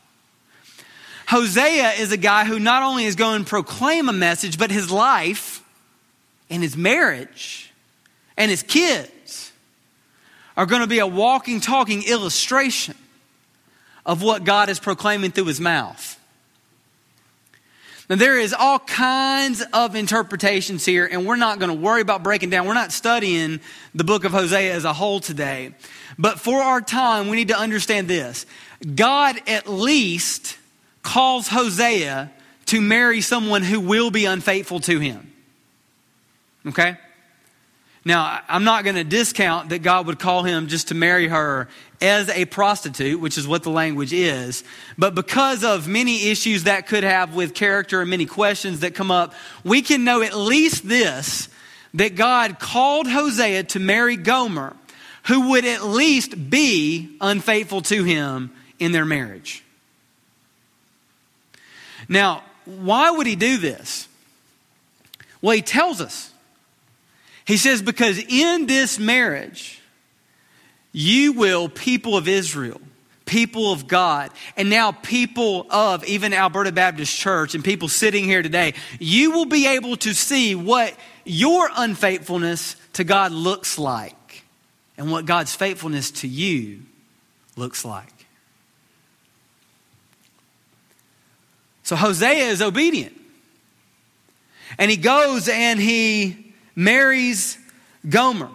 Hosea 1.26 1.92
is 1.92 2.12
a 2.12 2.16
guy 2.16 2.44
who 2.44 2.58
not 2.58 2.82
only 2.82 3.04
is 3.04 3.16
going 3.16 3.44
to 3.44 3.48
proclaim 3.48 4.08
a 4.08 4.12
message, 4.12 4.58
but 4.58 4.70
his 4.70 4.90
life 4.90 5.62
and 6.50 6.62
his 6.62 6.76
marriage 6.76 7.72
and 8.36 8.50
his 8.50 8.62
kids 8.62 9.52
are 10.56 10.66
going 10.66 10.82
to 10.82 10.86
be 10.86 10.98
a 10.98 11.06
walking, 11.06 11.60
talking 11.60 12.02
illustration 12.04 12.94
of 14.06 14.22
what 14.22 14.44
God 14.44 14.68
is 14.68 14.78
proclaiming 14.78 15.30
through 15.30 15.46
his 15.46 15.60
mouth. 15.60 16.20
Now, 18.08 18.16
there 18.16 18.38
is 18.38 18.52
all 18.52 18.78
kinds 18.78 19.62
of 19.72 19.94
interpretations 19.94 20.84
here, 20.84 21.08
and 21.10 21.24
we're 21.24 21.36
not 21.36 21.58
going 21.58 21.70
to 21.70 21.80
worry 21.80 22.02
about 22.02 22.22
breaking 22.22 22.50
down. 22.50 22.66
We're 22.66 22.74
not 22.74 22.92
studying 22.92 23.60
the 23.94 24.04
book 24.04 24.24
of 24.24 24.32
Hosea 24.32 24.74
as 24.74 24.84
a 24.84 24.92
whole 24.92 25.20
today. 25.20 25.74
But 26.18 26.38
for 26.38 26.62
our 26.62 26.82
time, 26.82 27.28
we 27.28 27.36
need 27.36 27.48
to 27.48 27.58
understand 27.58 28.08
this 28.08 28.44
God 28.94 29.40
at 29.46 29.68
least 29.68 30.58
calls 31.02 31.48
Hosea 31.48 32.30
to 32.66 32.80
marry 32.80 33.20
someone 33.20 33.62
who 33.62 33.80
will 33.80 34.10
be 34.10 34.26
unfaithful 34.26 34.80
to 34.80 34.98
him. 34.98 35.32
Okay? 36.66 36.96
Now, 38.04 38.40
I'm 38.48 38.64
not 38.64 38.84
going 38.84 38.96
to 38.96 39.04
discount 39.04 39.70
that 39.70 39.78
God 39.78 40.06
would 40.06 40.18
call 40.18 40.42
him 40.42 40.66
just 40.68 40.88
to 40.88 40.94
marry 40.94 41.28
her 41.28 41.68
as 42.02 42.28
a 42.28 42.44
prostitute, 42.44 43.18
which 43.18 43.38
is 43.38 43.48
what 43.48 43.62
the 43.62 43.70
language 43.70 44.12
is. 44.12 44.62
But 44.98 45.14
because 45.14 45.64
of 45.64 45.88
many 45.88 46.28
issues 46.28 46.64
that 46.64 46.86
could 46.86 47.02
have 47.02 47.34
with 47.34 47.54
character 47.54 48.02
and 48.02 48.10
many 48.10 48.26
questions 48.26 48.80
that 48.80 48.94
come 48.94 49.10
up, 49.10 49.32
we 49.64 49.80
can 49.80 50.04
know 50.04 50.20
at 50.20 50.36
least 50.36 50.86
this 50.86 51.48
that 51.94 52.14
God 52.14 52.58
called 52.58 53.08
Hosea 53.08 53.62
to 53.64 53.80
marry 53.80 54.16
Gomer, 54.16 54.76
who 55.26 55.50
would 55.50 55.64
at 55.64 55.82
least 55.84 56.50
be 56.50 57.16
unfaithful 57.22 57.80
to 57.82 58.04
him 58.04 58.50
in 58.78 58.92
their 58.92 59.06
marriage. 59.06 59.64
Now, 62.06 62.42
why 62.66 63.10
would 63.10 63.26
he 63.26 63.36
do 63.36 63.56
this? 63.56 64.08
Well, 65.40 65.56
he 65.56 65.62
tells 65.62 66.02
us. 66.02 66.33
He 67.44 67.56
says, 67.56 67.82
because 67.82 68.18
in 68.18 68.66
this 68.66 68.98
marriage, 68.98 69.80
you 70.92 71.32
will, 71.32 71.68
people 71.68 72.16
of 72.16 72.28
Israel, 72.28 72.80
people 73.26 73.72
of 73.72 73.86
God, 73.86 74.30
and 74.56 74.70
now 74.70 74.92
people 74.92 75.66
of 75.70 76.04
even 76.04 76.32
Alberta 76.32 76.72
Baptist 76.72 77.14
Church 77.16 77.54
and 77.54 77.64
people 77.64 77.88
sitting 77.88 78.24
here 78.24 78.42
today, 78.42 78.74
you 78.98 79.32
will 79.32 79.44
be 79.44 79.66
able 79.66 79.96
to 79.96 80.14
see 80.14 80.54
what 80.54 80.94
your 81.24 81.68
unfaithfulness 81.74 82.76
to 82.94 83.04
God 83.04 83.32
looks 83.32 83.78
like 83.78 84.44
and 84.96 85.10
what 85.10 85.26
God's 85.26 85.54
faithfulness 85.54 86.10
to 86.12 86.28
you 86.28 86.80
looks 87.56 87.84
like. 87.84 88.08
So 91.82 91.96
Hosea 91.96 92.46
is 92.46 92.62
obedient. 92.62 93.20
And 94.78 94.90
he 94.90 94.96
goes 94.96 95.48
and 95.48 95.78
he 95.78 96.43
marries 96.74 97.58
Gomer. 98.08 98.50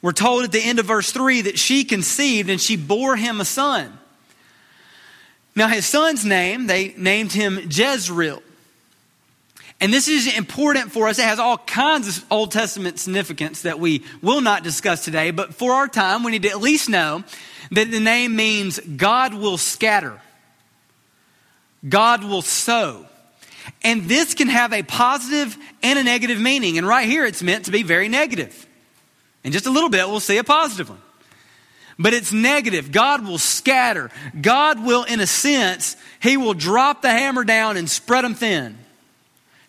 We're 0.00 0.12
told 0.12 0.44
at 0.44 0.52
the 0.52 0.62
end 0.62 0.78
of 0.78 0.86
verse 0.86 1.10
3 1.10 1.42
that 1.42 1.58
she 1.58 1.84
conceived 1.84 2.50
and 2.50 2.60
she 2.60 2.76
bore 2.76 3.16
him 3.16 3.40
a 3.40 3.44
son. 3.44 3.98
Now, 5.56 5.66
his 5.66 5.86
son's 5.86 6.24
name, 6.24 6.68
they 6.68 6.94
named 6.96 7.32
him 7.32 7.58
Jezreel. 7.68 8.42
And 9.80 9.92
this 9.92 10.08
is 10.08 10.36
important 10.36 10.92
for 10.92 11.08
us. 11.08 11.18
It 11.18 11.24
has 11.24 11.38
all 11.38 11.58
kinds 11.58 12.18
of 12.18 12.24
Old 12.30 12.52
Testament 12.52 12.98
significance 12.98 13.62
that 13.62 13.78
we 13.78 14.04
will 14.22 14.40
not 14.40 14.62
discuss 14.62 15.04
today, 15.04 15.30
but 15.30 15.54
for 15.54 15.72
our 15.72 15.88
time, 15.88 16.24
we 16.24 16.32
need 16.32 16.42
to 16.42 16.50
at 16.50 16.60
least 16.60 16.88
know 16.88 17.22
that 17.70 17.90
the 17.90 18.00
name 18.00 18.34
means 18.34 18.78
God 18.80 19.34
will 19.34 19.58
scatter, 19.58 20.20
God 21.88 22.24
will 22.24 22.42
sow. 22.42 23.06
And 23.82 24.04
this 24.04 24.34
can 24.34 24.48
have 24.48 24.72
a 24.72 24.82
positive 24.82 25.56
and 25.82 25.98
a 25.98 26.04
negative 26.04 26.40
meaning. 26.40 26.78
And 26.78 26.86
right 26.86 27.08
here, 27.08 27.24
it's 27.24 27.42
meant 27.42 27.66
to 27.66 27.70
be 27.70 27.82
very 27.82 28.08
negative. 28.08 28.66
In 29.44 29.52
just 29.52 29.66
a 29.66 29.70
little 29.70 29.88
bit, 29.88 30.08
we'll 30.08 30.20
see 30.20 30.38
a 30.38 30.44
positive 30.44 30.90
one. 30.90 31.00
But 31.98 32.14
it's 32.14 32.32
negative. 32.32 32.92
God 32.92 33.26
will 33.26 33.38
scatter. 33.38 34.10
God 34.40 34.84
will, 34.84 35.04
in 35.04 35.20
a 35.20 35.26
sense, 35.26 35.96
He 36.20 36.36
will 36.36 36.54
drop 36.54 37.02
the 37.02 37.10
hammer 37.10 37.44
down 37.44 37.76
and 37.76 37.90
spread 37.90 38.24
them 38.24 38.34
thin. 38.34 38.78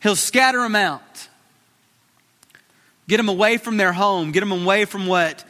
He'll 0.02 0.16
scatter 0.16 0.62
them 0.62 0.76
out. 0.76 1.28
Get 3.08 3.18
them 3.18 3.30
away 3.30 3.58
from 3.58 3.78
their 3.78 3.92
home. 3.92 4.32
Get 4.32 4.42
them 4.42 4.52
away 4.52 4.86
from 4.86 5.08
what 5.08 5.44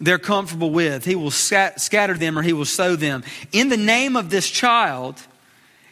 they're 0.00 0.18
comfortable 0.18 0.70
with. 0.70 1.04
He 1.04 1.14
will 1.14 1.30
scatter 1.30 2.14
them 2.14 2.36
or 2.36 2.42
He 2.42 2.52
will 2.52 2.64
sow 2.64 2.96
them. 2.96 3.22
In 3.52 3.68
the 3.68 3.76
name 3.76 4.16
of 4.16 4.30
this 4.30 4.50
child 4.50 5.20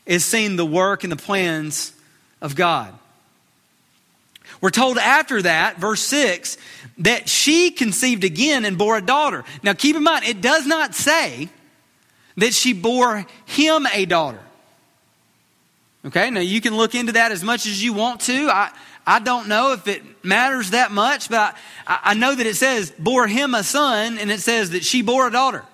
is 0.05 0.25
seen 0.25 0.57
the 0.57 0.67
work 0.67 1.05
and 1.05 1.13
the 1.13 1.17
plans 1.17 1.93
of 2.43 2.55
God. 2.55 2.93
We're 4.61 4.71
told 4.71 4.99
after 4.99 5.43
that, 5.43 5.79
verse 5.79 6.03
6, 6.03 6.59
that 6.99 7.29
she 7.29 7.71
conceived 7.71 8.23
again 8.23 8.65
and 8.65 8.77
bore 8.77 8.99
a 8.99 9.03
daughter. 9.03 9.45
Now 9.63 9.73
keep 9.73 9.97
in 9.97 10.05
mind, 10.05 10.27
it 10.27 10.41
does 10.41 10.67
not 10.67 10.95
say 10.95 11.49
that 12.37 12.53
she 12.53 12.73
bore 12.73 13.27
him 13.47 13.87
a 13.93 14.05
daughter. 14.05 14.41
Okay, 16.05 16.31
now 16.31 16.41
you 16.41 16.61
can 16.61 16.77
look 16.77 16.95
into 16.95 17.13
that 17.13 17.33
as 17.33 17.43
much 17.43 17.67
as 17.67 17.83
you 17.83 17.93
want 17.93 18.21
to. 18.23 18.49
I, 18.51 18.71
I 19.07 19.21
don't 19.21 19.49
know 19.49 19.73
if 19.73 19.87
it 19.87 20.03
matters 20.25 20.71
that 20.71 20.91
much, 20.91 21.29
but 21.29 21.57
I, 21.87 22.01
I 22.05 22.15
know 22.15 22.35
that 22.35 22.47
it 22.47 22.57
says 22.57 22.93
bore 22.99 23.27
him 23.27 23.55
a 23.55 23.63
son 23.63 24.19
and 24.19 24.31
it 24.31 24.41
says 24.41 24.71
that 24.71 24.85
she 24.85 25.03
bore 25.03 25.29
a 25.29 25.31
daughter. 25.31 25.65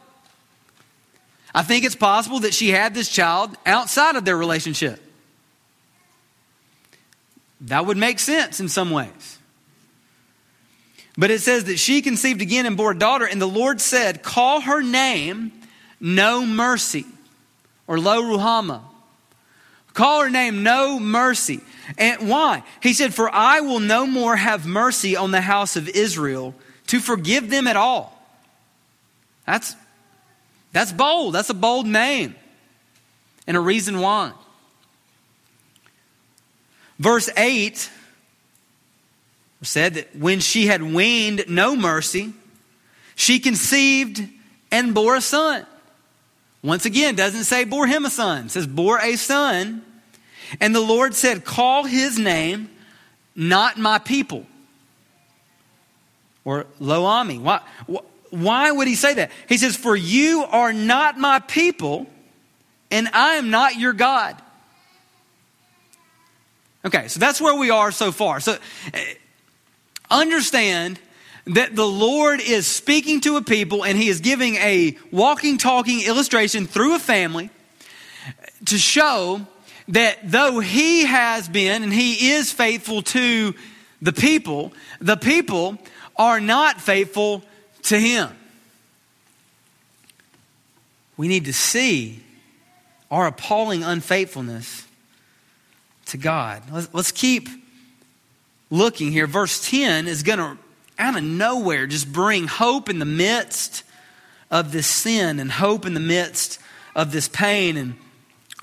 I 1.55 1.63
think 1.63 1.85
it's 1.85 1.97
possible 1.97 2.41
that 2.41 2.53
she 2.53 2.69
had 2.69 2.95
this 2.95 3.09
child 3.09 3.57
outside 3.65 4.17
of 4.17 4.25
their 4.25 4.37
relationship. 4.37 5.03
That 7.63 7.87
would 7.87 7.97
make 7.97 8.19
sense 8.19 8.61
in 8.61 8.69
some 8.69 8.91
ways. 8.91 9.39
But 11.17 11.33
it 11.33 11.41
says 11.41 11.65
that 11.65 11.79
she 11.79 12.01
conceived 12.01 12.41
again 12.41 12.65
and 12.65 12.77
bore 12.77 12.93
a 12.93 12.99
daughter, 12.99 13.27
and 13.27 13.43
the 13.43 13.47
Lord 13.47 13.81
said, 13.81 14.23
Call 14.23 14.61
her 14.61 14.83
name 14.83 15.51
No 15.99 16.47
Mercy, 16.47 17.07
or 17.89 17.99
Lo 17.99 18.23
Ruhama. 18.23 18.83
Call 19.95 20.23
her 20.23 20.31
name 20.31 20.63
No 20.63 21.01
Mercy. 21.01 21.61
And 21.97 22.29
why? 22.29 22.63
He 22.81 22.93
said, 22.93 23.15
For 23.15 23.35
I 23.35 23.61
will 23.61 23.81
no 23.81 24.07
more 24.07 24.37
have 24.37 24.65
mercy 24.65 25.17
on 25.17 25.33
the 25.33 25.41
house 25.41 25.75
of 25.75 25.89
Israel 25.89 26.55
to 26.87 27.01
forgive 27.01 27.51
them 27.51 27.67
at 27.67 27.77
all. 27.77 28.15
That's, 29.45 29.75
that's 30.73 30.93
bold. 30.93 31.35
That's 31.35 31.51
a 31.51 31.55
bold 31.55 31.87
name. 31.87 32.37
And 33.47 33.57
a 33.57 33.61
reason 33.61 33.99
why. 33.99 34.33
Verse 36.99 37.31
8 37.37 37.91
said 39.63 39.95
that 39.95 40.17
when 40.17 40.41
she 40.41 40.67
had 40.67 40.83
weaned 40.83 41.45
no 41.49 41.77
mercy, 41.77 42.33
she 43.15 43.39
conceived 43.39 44.23
and 44.71 44.95
bore 44.95 45.17
a 45.17 45.21
son. 45.21 45.67
Once 46.63 46.85
again, 46.85 47.15
doesn't 47.15 47.45
say 47.45 47.65
bore 47.65 47.87
him 47.87 48.05
a 48.05 48.11
son, 48.11 48.49
says 48.49 48.67
bore 48.67 49.01
a 49.01 49.17
son. 49.17 49.83
And 50.61 50.75
the 50.75 50.81
Lord 50.81 51.15
said, 51.15 51.45
Call 51.45 51.85
his 51.85 52.19
name 52.19 52.71
not 53.35 53.79
my 53.79 53.99
people. 53.99 54.47
Or 56.45 56.67
Loami. 56.81 57.41
Why, 57.41 57.61
why 58.31 58.71
would 58.71 58.89
he 58.89 58.95
say 58.95 59.15
that? 59.15 59.31
He 59.49 59.59
says, 59.59 59.77
For 59.77 59.95
you 59.95 60.45
are 60.45 60.73
not 60.73 61.19
my 61.19 61.39
people, 61.39 62.07
and 62.91 63.09
I 63.13 63.35
am 63.35 63.51
not 63.51 63.77
your 63.77 63.93
God. 63.93 64.41
Okay, 66.85 67.09
so 67.09 67.19
that's 67.19 67.41
where 67.41 67.55
we 67.55 67.71
are 67.71 67.91
so 67.91 68.13
far. 68.13 68.41
So 68.41 68.57
eh, 68.95 69.15
understand 70.11 71.01
that 71.47 71.75
the 71.75 71.87
Lord 71.87 72.41
is 72.41 72.67
speaking 72.67 73.21
to 73.23 73.37
a 73.37 73.43
people 73.43 73.85
and 73.85 73.99
he 73.99 74.09
is 74.09 74.21
giving 74.21 74.57
a 74.57 74.97
walking, 75.11 75.59
talking 75.59 76.03
illustration 76.03 76.67
through 76.67 76.95
a 76.95 76.99
family 76.99 77.51
to 78.67 78.79
show 78.79 79.47
that 79.89 80.19
though 80.31 80.61
he 80.61 81.07
has 81.07 81.49
been 81.49 81.83
and 81.83 81.93
he 81.93 82.33
is 82.33 82.53
faithful 82.53 83.03
to 83.03 83.55
the 84.03 84.13
people, 84.13 84.73
the 85.01 85.17
people 85.17 85.79
are 86.17 86.41
not 86.41 86.81
faithful 86.81 87.43
to 87.85 87.99
him. 87.99 88.29
We 91.17 91.29
need 91.29 91.47
to 91.47 91.53
see 91.53 92.23
our 93.11 93.27
appalling 93.27 93.83
unfaithfulness 93.83 94.85
to 96.09 96.17
God. 96.17 96.63
Let's, 96.93 97.13
keep 97.13 97.49
looking 98.71 99.13
here. 99.13 99.27
Verse 99.27 99.69
10 99.69 100.07
is 100.07 100.23
going 100.23 100.39
to, 100.39 100.59
out 100.99 101.17
of 101.17 101.23
nowhere, 101.23 101.87
just 101.87 102.13
bring 102.13 102.47
hope 102.47 102.89
in 102.89 102.99
the 102.99 103.05
midst 103.05 103.85
of 104.51 104.73
this 104.73 104.87
sin 104.87 105.39
and 105.41 105.51
hope 105.51 105.87
in 105.87 105.95
the 105.95 106.01
midst 106.01 106.61
of 106.95 107.13
this 107.13 107.29
pain. 107.29 107.77
And 107.77 107.95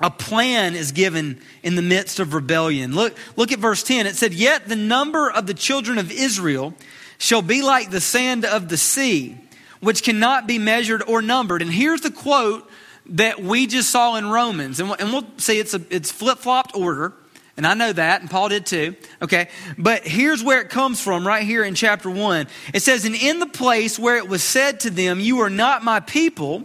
a 0.00 0.10
plan 0.10 0.74
is 0.74 0.92
given 0.92 1.40
in 1.62 1.74
the 1.74 1.82
midst 1.82 2.20
of 2.20 2.34
rebellion. 2.34 2.94
Look, 2.94 3.16
look 3.36 3.52
at 3.52 3.58
verse 3.58 3.82
10. 3.82 4.06
It 4.06 4.16
said, 4.16 4.34
Yet 4.34 4.68
the 4.68 4.76
number 4.76 5.30
of 5.30 5.46
the 5.46 5.54
children 5.54 5.98
of 5.98 6.10
Israel 6.10 6.74
shall 7.18 7.42
be 7.42 7.62
like 7.62 7.90
the 7.90 8.00
sand 8.00 8.44
of 8.44 8.68
the 8.68 8.76
sea, 8.76 9.36
which 9.80 10.02
cannot 10.02 10.46
be 10.46 10.58
measured 10.58 11.02
or 11.06 11.22
numbered. 11.22 11.62
And 11.62 11.72
here's 11.72 12.02
the 12.02 12.10
quote 12.10 12.68
that 13.10 13.40
we 13.40 13.66
just 13.66 13.90
saw 13.90 14.16
in 14.16 14.28
Romans. 14.28 14.80
And 14.80 14.90
we'll, 14.90 15.26
see 15.38 15.58
it's, 15.58 15.74
a, 15.74 15.80
it's 15.90 16.10
flip 16.10 16.38
flopped 16.38 16.74
order. 16.76 17.14
And 17.56 17.66
I 17.66 17.74
know 17.74 17.92
that, 17.92 18.20
and 18.20 18.30
Paul 18.30 18.50
did 18.50 18.66
too. 18.66 18.96
Okay. 19.22 19.48
But 19.78 20.06
here's 20.06 20.44
where 20.44 20.60
it 20.60 20.68
comes 20.68 21.00
from, 21.00 21.26
right 21.26 21.42
here 21.42 21.64
in 21.64 21.74
chapter 21.74 22.10
1. 22.10 22.48
It 22.74 22.80
says, 22.80 23.04
And 23.06 23.14
in 23.14 23.38
the 23.38 23.46
place 23.46 23.98
where 23.98 24.18
it 24.18 24.28
was 24.28 24.42
said 24.42 24.80
to 24.80 24.90
them, 24.90 25.20
You 25.20 25.40
are 25.40 25.50
not 25.50 25.82
my 25.82 26.00
people, 26.00 26.64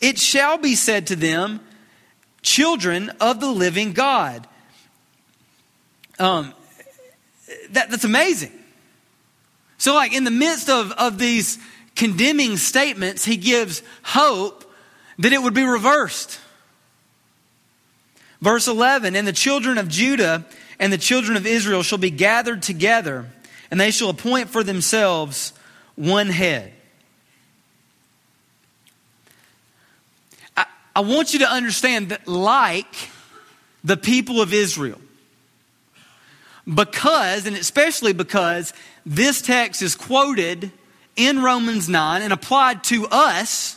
it 0.00 0.18
shall 0.18 0.58
be 0.58 0.74
said 0.74 1.06
to 1.08 1.16
them, 1.16 1.60
Children 2.42 3.10
of 3.20 3.40
the 3.40 3.50
living 3.50 3.92
God. 3.92 4.46
Um, 6.18 6.52
that, 7.70 7.90
that's 7.90 8.04
amazing. 8.04 8.52
So, 9.78 9.94
like, 9.94 10.12
in 10.12 10.24
the 10.24 10.30
midst 10.30 10.68
of, 10.68 10.92
of 10.92 11.18
these 11.18 11.58
condemning 11.96 12.58
statements, 12.58 13.24
he 13.24 13.38
gives 13.38 13.82
hope 14.02 14.70
that 15.18 15.32
it 15.32 15.42
would 15.42 15.54
be 15.54 15.64
reversed. 15.64 16.38
Verse 18.40 18.68
11 18.68 19.16
And 19.16 19.26
the 19.26 19.32
children 19.32 19.78
of 19.78 19.88
Judah 19.88 20.44
and 20.78 20.92
the 20.92 20.98
children 20.98 21.36
of 21.36 21.46
Israel 21.46 21.82
shall 21.82 21.98
be 21.98 22.10
gathered 22.10 22.62
together, 22.62 23.26
and 23.70 23.80
they 23.80 23.90
shall 23.90 24.08
appoint 24.08 24.48
for 24.48 24.64
themselves 24.64 25.52
one 25.94 26.28
head. 26.28 26.72
I, 30.56 30.66
I 30.96 31.00
want 31.00 31.32
you 31.32 31.40
to 31.40 31.50
understand 31.50 32.08
that, 32.08 32.26
like 32.26 33.10
the 33.84 33.96
people 33.96 34.40
of 34.40 34.52
Israel, 34.52 35.00
because, 36.72 37.46
and 37.46 37.56
especially 37.56 38.12
because 38.12 38.72
this 39.04 39.42
text 39.42 39.82
is 39.82 39.94
quoted 39.94 40.70
in 41.16 41.42
Romans 41.42 41.88
9 41.88 42.22
and 42.22 42.32
applied 42.32 42.84
to 42.84 43.06
us 43.08 43.76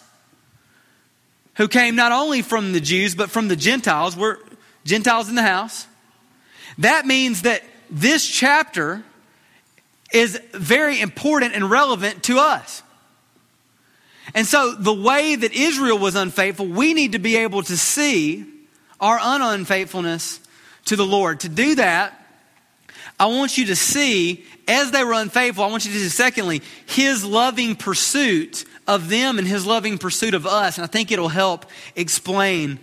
who 1.55 1.67
came 1.67 1.95
not 1.95 2.11
only 2.11 2.41
from 2.41 2.73
the 2.73 2.79
Jews 2.79 3.15
but 3.15 3.29
from 3.29 3.47
the 3.47 3.55
Gentiles. 3.55 4.15
We're, 4.15 4.37
Gentiles 4.85 5.29
in 5.29 5.35
the 5.35 5.43
house. 5.43 5.87
That 6.79 7.05
means 7.05 7.43
that 7.43 7.63
this 7.89 8.27
chapter 8.27 9.03
is 10.11 10.39
very 10.53 10.99
important 10.99 11.53
and 11.53 11.69
relevant 11.69 12.23
to 12.23 12.39
us. 12.39 12.83
And 14.33 14.47
so, 14.47 14.73
the 14.73 14.93
way 14.93 15.35
that 15.35 15.53
Israel 15.53 15.99
was 15.99 16.15
unfaithful, 16.15 16.65
we 16.65 16.93
need 16.93 17.11
to 17.11 17.19
be 17.19 17.35
able 17.37 17.61
to 17.63 17.77
see 17.77 18.45
our 18.99 19.19
unfaithfulness 19.21 20.39
to 20.85 20.95
the 20.95 21.05
Lord. 21.05 21.41
To 21.41 21.49
do 21.49 21.75
that, 21.75 22.19
I 23.19 23.27
want 23.27 23.57
you 23.57 23.65
to 23.67 23.75
see, 23.75 24.45
as 24.67 24.91
they 24.91 25.03
were 25.03 25.13
unfaithful, 25.13 25.63
I 25.63 25.67
want 25.67 25.85
you 25.85 25.91
to 25.91 25.99
see, 25.99 26.09
secondly, 26.09 26.61
His 26.85 27.23
loving 27.23 27.75
pursuit 27.75 28.65
of 28.87 29.09
them 29.09 29.37
and 29.37 29.47
His 29.47 29.65
loving 29.65 29.97
pursuit 29.97 30.33
of 30.33 30.47
us. 30.47 30.77
And 30.77 30.83
I 30.83 30.87
think 30.87 31.11
it'll 31.11 31.27
help 31.27 31.65
explain 31.95 32.79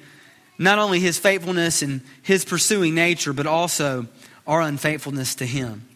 not 0.60 0.78
only 0.78 1.00
his 1.00 1.18
faithfulness 1.18 1.80
and 1.80 2.02
his 2.22 2.44
pursuing 2.44 2.94
nature, 2.94 3.32
but 3.32 3.46
also 3.46 4.06
our 4.46 4.60
unfaithfulness 4.60 5.36
to 5.36 5.46
him. 5.46 5.88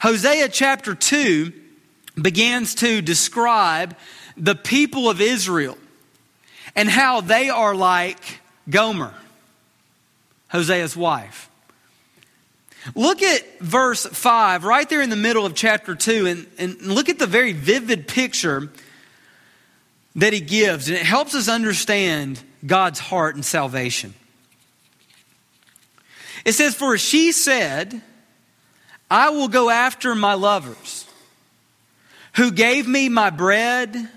Hosea 0.00 0.50
chapter 0.50 0.94
2 0.94 1.50
begins 2.20 2.74
to 2.76 3.00
describe 3.00 3.96
the 4.36 4.54
people 4.54 5.08
of 5.08 5.22
Israel 5.22 5.78
and 6.76 6.90
how 6.90 7.22
they 7.22 7.48
are 7.48 7.74
like 7.74 8.40
Gomer, 8.68 9.14
Hosea's 10.48 10.94
wife. 10.94 11.48
Look 12.94 13.22
at 13.22 13.58
verse 13.60 14.04
5, 14.04 14.64
right 14.64 14.86
there 14.86 15.00
in 15.00 15.08
the 15.08 15.16
middle 15.16 15.46
of 15.46 15.54
chapter 15.54 15.94
2, 15.94 16.26
and, 16.26 16.46
and 16.58 16.82
look 16.82 17.08
at 17.08 17.18
the 17.18 17.26
very 17.26 17.54
vivid 17.54 18.06
picture 18.06 18.68
that 20.16 20.34
he 20.34 20.40
gives. 20.40 20.88
And 20.88 20.98
it 20.98 21.06
helps 21.06 21.34
us 21.34 21.48
understand 21.48 22.42
God's 22.66 22.98
heart 22.98 23.34
and 23.34 23.44
salvation. 23.44 24.14
It 26.44 26.52
says, 26.52 26.74
For 26.74 26.96
she 26.98 27.32
said, 27.32 28.00
I 29.10 29.30
will 29.30 29.48
go 29.48 29.70
after 29.70 30.14
my 30.14 30.34
lovers, 30.34 31.06
who 32.36 32.50
gave 32.50 32.86
me 32.88 33.08
my 33.08 33.30
bread 33.30 34.08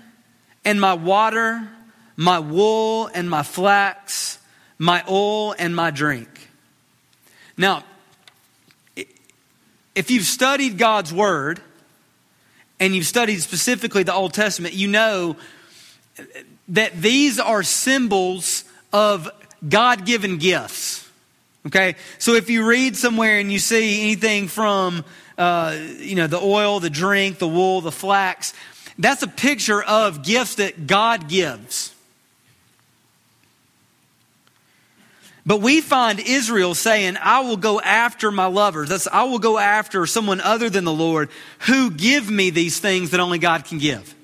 and 0.64 0.80
my 0.80 0.94
water, 0.94 1.68
my 2.16 2.38
wool 2.38 3.08
and 3.14 3.28
my 3.30 3.42
flax, 3.42 4.38
my 4.78 5.04
oil 5.08 5.54
and 5.58 5.74
my 5.74 5.90
drink. 5.90 6.28
Now, 7.56 7.84
if 9.94 10.10
you've 10.10 10.24
studied 10.24 10.78
God's 10.78 11.12
Word, 11.12 11.60
and 12.80 12.94
you've 12.94 13.06
studied 13.06 13.40
specifically 13.40 14.04
the 14.04 14.14
Old 14.14 14.34
Testament, 14.34 14.74
you 14.74 14.86
know 14.88 15.36
that 16.68 17.00
these 17.00 17.38
are 17.38 17.62
symbols 17.62 18.64
of 18.92 19.30
God 19.66 20.04
given 20.06 20.38
gifts. 20.38 21.08
Okay? 21.66 21.96
So 22.18 22.34
if 22.34 22.50
you 22.50 22.66
read 22.66 22.96
somewhere 22.96 23.38
and 23.38 23.52
you 23.52 23.58
see 23.58 24.02
anything 24.02 24.48
from, 24.48 25.04
uh, 25.36 25.76
you 25.98 26.14
know, 26.14 26.26
the 26.26 26.40
oil, 26.40 26.80
the 26.80 26.90
drink, 26.90 27.38
the 27.38 27.48
wool, 27.48 27.80
the 27.80 27.92
flax, 27.92 28.54
that's 28.98 29.22
a 29.22 29.28
picture 29.28 29.82
of 29.82 30.22
gifts 30.22 30.56
that 30.56 30.86
God 30.86 31.28
gives. 31.28 31.94
But 35.46 35.62
we 35.62 35.80
find 35.80 36.20
Israel 36.20 36.74
saying, 36.74 37.16
I 37.18 37.40
will 37.40 37.56
go 37.56 37.80
after 37.80 38.30
my 38.30 38.46
lovers. 38.46 38.90
That's, 38.90 39.06
I 39.06 39.24
will 39.24 39.38
go 39.38 39.56
after 39.56 40.04
someone 40.04 40.42
other 40.42 40.68
than 40.68 40.84
the 40.84 40.92
Lord 40.92 41.30
who 41.60 41.90
give 41.90 42.30
me 42.30 42.50
these 42.50 42.80
things 42.80 43.10
that 43.10 43.20
only 43.20 43.38
God 43.38 43.64
can 43.64 43.78
give. 43.78 44.14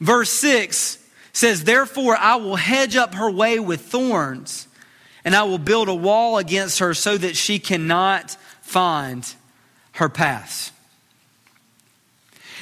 Verse 0.00 0.30
6 0.30 0.98
says, 1.32 1.64
Therefore 1.64 2.16
I 2.16 2.36
will 2.36 2.56
hedge 2.56 2.96
up 2.96 3.14
her 3.14 3.30
way 3.30 3.58
with 3.58 3.82
thorns, 3.82 4.66
and 5.24 5.36
I 5.36 5.44
will 5.44 5.58
build 5.58 5.88
a 5.88 5.94
wall 5.94 6.38
against 6.38 6.78
her 6.78 6.94
so 6.94 7.16
that 7.18 7.36
she 7.36 7.58
cannot 7.58 8.36
find 8.62 9.32
her 9.92 10.08
paths. 10.08 10.72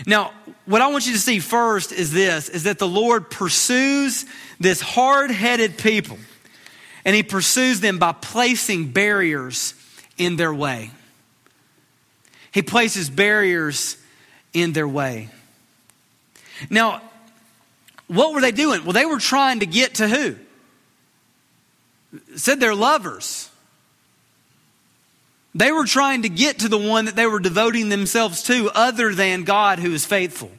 Now, 0.06 0.32
what 0.64 0.82
I 0.82 0.88
want 0.88 1.06
you 1.06 1.12
to 1.12 1.18
see 1.18 1.38
first 1.38 1.92
is 1.92 2.12
this 2.12 2.48
is 2.48 2.64
that 2.64 2.78
the 2.78 2.88
Lord 2.88 3.30
pursues 3.30 4.26
this 4.60 4.80
hard-headed 4.80 5.78
people 5.78 6.18
and 7.04 7.16
he 7.16 7.22
pursues 7.22 7.80
them 7.80 7.98
by 7.98 8.12
placing 8.12 8.90
barriers 8.90 9.74
in 10.16 10.36
their 10.36 10.52
way. 10.52 10.90
He 12.52 12.62
places 12.62 13.08
barriers 13.08 13.96
in 14.52 14.72
their 14.72 14.88
way. 14.88 15.30
Now, 16.70 17.02
what 18.08 18.34
were 18.34 18.40
they 18.40 18.52
doing? 18.52 18.84
Well, 18.84 18.92
they 18.92 19.06
were 19.06 19.20
trying 19.20 19.60
to 19.60 19.66
get 19.66 19.96
to 19.96 20.08
who? 20.08 20.36
said 22.36 22.58
they're 22.60 22.74
lovers. 22.74 23.50
They 25.54 25.72
were 25.72 25.84
trying 25.84 26.22
to 26.22 26.28
get 26.28 26.60
to 26.60 26.68
the 26.68 26.78
one 26.78 27.06
that 27.06 27.16
they 27.16 27.26
were 27.26 27.40
devoting 27.40 27.88
themselves 27.88 28.42
to, 28.44 28.70
other 28.74 29.14
than 29.14 29.44
God 29.44 29.78
who 29.78 29.92
is 29.92 30.04
faithful. 30.04 30.50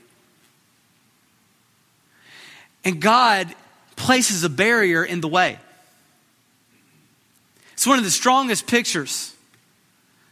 And 2.83 3.01
God 3.01 3.53
places 3.95 4.43
a 4.43 4.49
barrier 4.49 5.03
in 5.03 5.21
the 5.21 5.27
way. 5.27 5.59
It's 7.73 7.87
one 7.87 7.97
of 7.97 8.03
the 8.03 8.11
strongest 8.11 8.67
pictures 8.67 9.33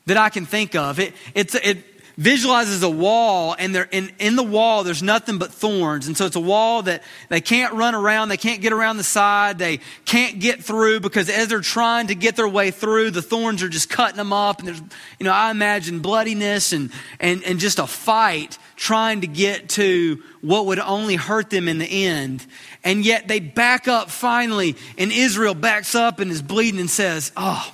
that 0.05 0.17
I 0.17 0.29
can 0.29 0.45
think 0.45 0.75
of. 0.75 0.99
It, 0.99 1.13
it's, 1.33 1.55
it, 1.55 1.77
visualizes 2.17 2.81
a 2.81 2.89
wall, 2.89 3.55
and 3.57 3.75
in, 3.91 4.11
in 4.17 4.35
the 4.35 4.43
wall, 4.43 4.83
there's 4.83 5.03
nothing 5.03 5.37
but 5.37 5.51
thorns. 5.51 6.07
And 6.07 6.17
so 6.17 6.25
it's 6.25 6.35
a 6.35 6.41
wall 6.41 6.81
that 6.81 7.03
they 7.29 7.41
can't 7.41 7.73
run 7.75 7.93
around, 7.93 8.29
they 8.29 8.37
can't 8.37 8.59
get 8.59 8.73
around 8.73 8.97
the 8.97 9.03
side, 9.03 9.59
they 9.59 9.79
can't 10.05 10.39
get 10.39 10.63
through 10.63 10.99
because 10.99 11.29
as 11.29 11.47
they're 11.47 11.61
trying 11.61 12.07
to 12.07 12.15
get 12.15 12.35
their 12.35 12.47
way 12.47 12.71
through, 12.71 13.11
the 13.11 13.21
thorns 13.21 13.61
are 13.61 13.69
just 13.69 13.89
cutting 13.89 14.17
them 14.17 14.33
up. 14.33 14.59
And 14.59 14.67
there's, 14.67 14.81
you 15.19 15.25
know, 15.25 15.31
I 15.31 15.51
imagine 15.51 15.99
bloodiness 15.99 16.73
and, 16.73 16.91
and, 17.19 17.43
and 17.43 17.59
just 17.59 17.77
a 17.77 17.85
fight 17.85 18.57
trying 18.75 19.21
to 19.21 19.27
get 19.27 19.69
to 19.69 20.23
what 20.41 20.65
would 20.67 20.79
only 20.79 21.15
hurt 21.15 21.51
them 21.51 21.67
in 21.67 21.77
the 21.77 21.85
end. 21.85 22.45
And 22.83 23.05
yet 23.05 23.27
they 23.27 23.39
back 23.39 23.87
up 23.87 24.09
finally, 24.09 24.75
and 24.97 25.11
Israel 25.11 25.53
backs 25.53 25.93
up 25.93 26.19
and 26.19 26.31
is 26.31 26.41
bleeding 26.41 26.79
and 26.79 26.89
says, 26.89 27.31
Oh, 27.37 27.73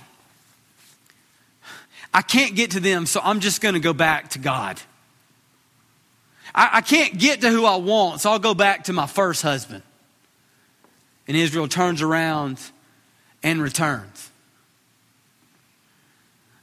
I 2.13 2.21
can't 2.21 2.56
get 2.56 2.71
to 2.71 2.80
them, 2.80 3.06
so 3.06 3.19
I'm 3.23 3.39
just 3.39 3.62
going 3.62 3.73
to 3.73 3.80
go 3.80 3.93
back 3.93 4.30
to 4.32 4.39
God. 4.39 4.80
I, 6.54 6.69
I 6.73 6.82
can't 6.82 7.17
get 7.17 7.41
to 7.41 7.49
who 7.49 7.65
I 7.65 7.78
want, 7.78 8.21
so 8.21 8.32
I'll 8.32 8.39
go 8.39 8.54
back 8.54 8.86
to 8.86 8.93
my 8.93 9.08
first 9.08 9.41
husband. 9.41 9.82
And 11.28 11.36
Israel 11.36 11.67
turns 11.67 12.02
around 12.02 12.60
and 13.41 13.62
returns. 13.62 14.30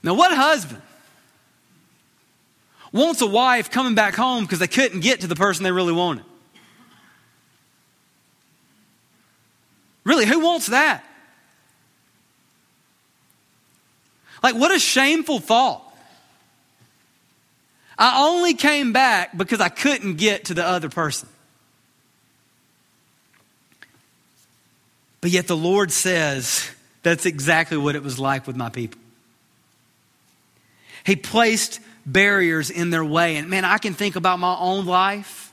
Now, 0.02 0.14
what 0.14 0.32
husband 0.34 0.82
wants 2.92 3.20
a 3.20 3.26
wife 3.26 3.70
coming 3.70 3.94
back 3.94 4.14
home 4.14 4.44
because 4.44 4.58
they 4.58 4.66
couldn't 4.66 5.00
get 5.00 5.20
to 5.20 5.26
the 5.26 5.36
person 5.36 5.64
they 5.64 5.72
really 5.72 5.92
wanted? 5.92 6.24
Really, 10.04 10.26
who 10.26 10.40
wants 10.40 10.68
that? 10.68 11.04
Like, 14.42 14.54
what 14.54 14.74
a 14.74 14.78
shameful 14.78 15.40
thought. 15.40 15.86
I 17.98 18.26
only 18.28 18.54
came 18.54 18.92
back 18.92 19.36
because 19.36 19.60
I 19.60 19.68
couldn't 19.68 20.16
get 20.16 20.46
to 20.46 20.54
the 20.54 20.64
other 20.64 20.88
person. 20.88 21.28
But 25.20 25.30
yet 25.30 25.46
the 25.46 25.56
Lord 25.56 25.92
says 25.92 26.70
that's 27.02 27.26
exactly 27.26 27.76
what 27.76 27.94
it 27.94 28.02
was 28.02 28.18
like 28.18 28.46
with 28.46 28.56
my 28.56 28.70
people. 28.70 29.00
He 31.04 31.16
placed 31.16 31.80
barriers 32.06 32.70
in 32.70 32.90
their 32.90 33.04
way. 33.04 33.36
And 33.36 33.50
man, 33.50 33.64
I 33.66 33.76
can 33.78 33.94
think 33.94 34.16
about 34.16 34.38
my 34.38 34.56
own 34.58 34.86
life 34.86 35.49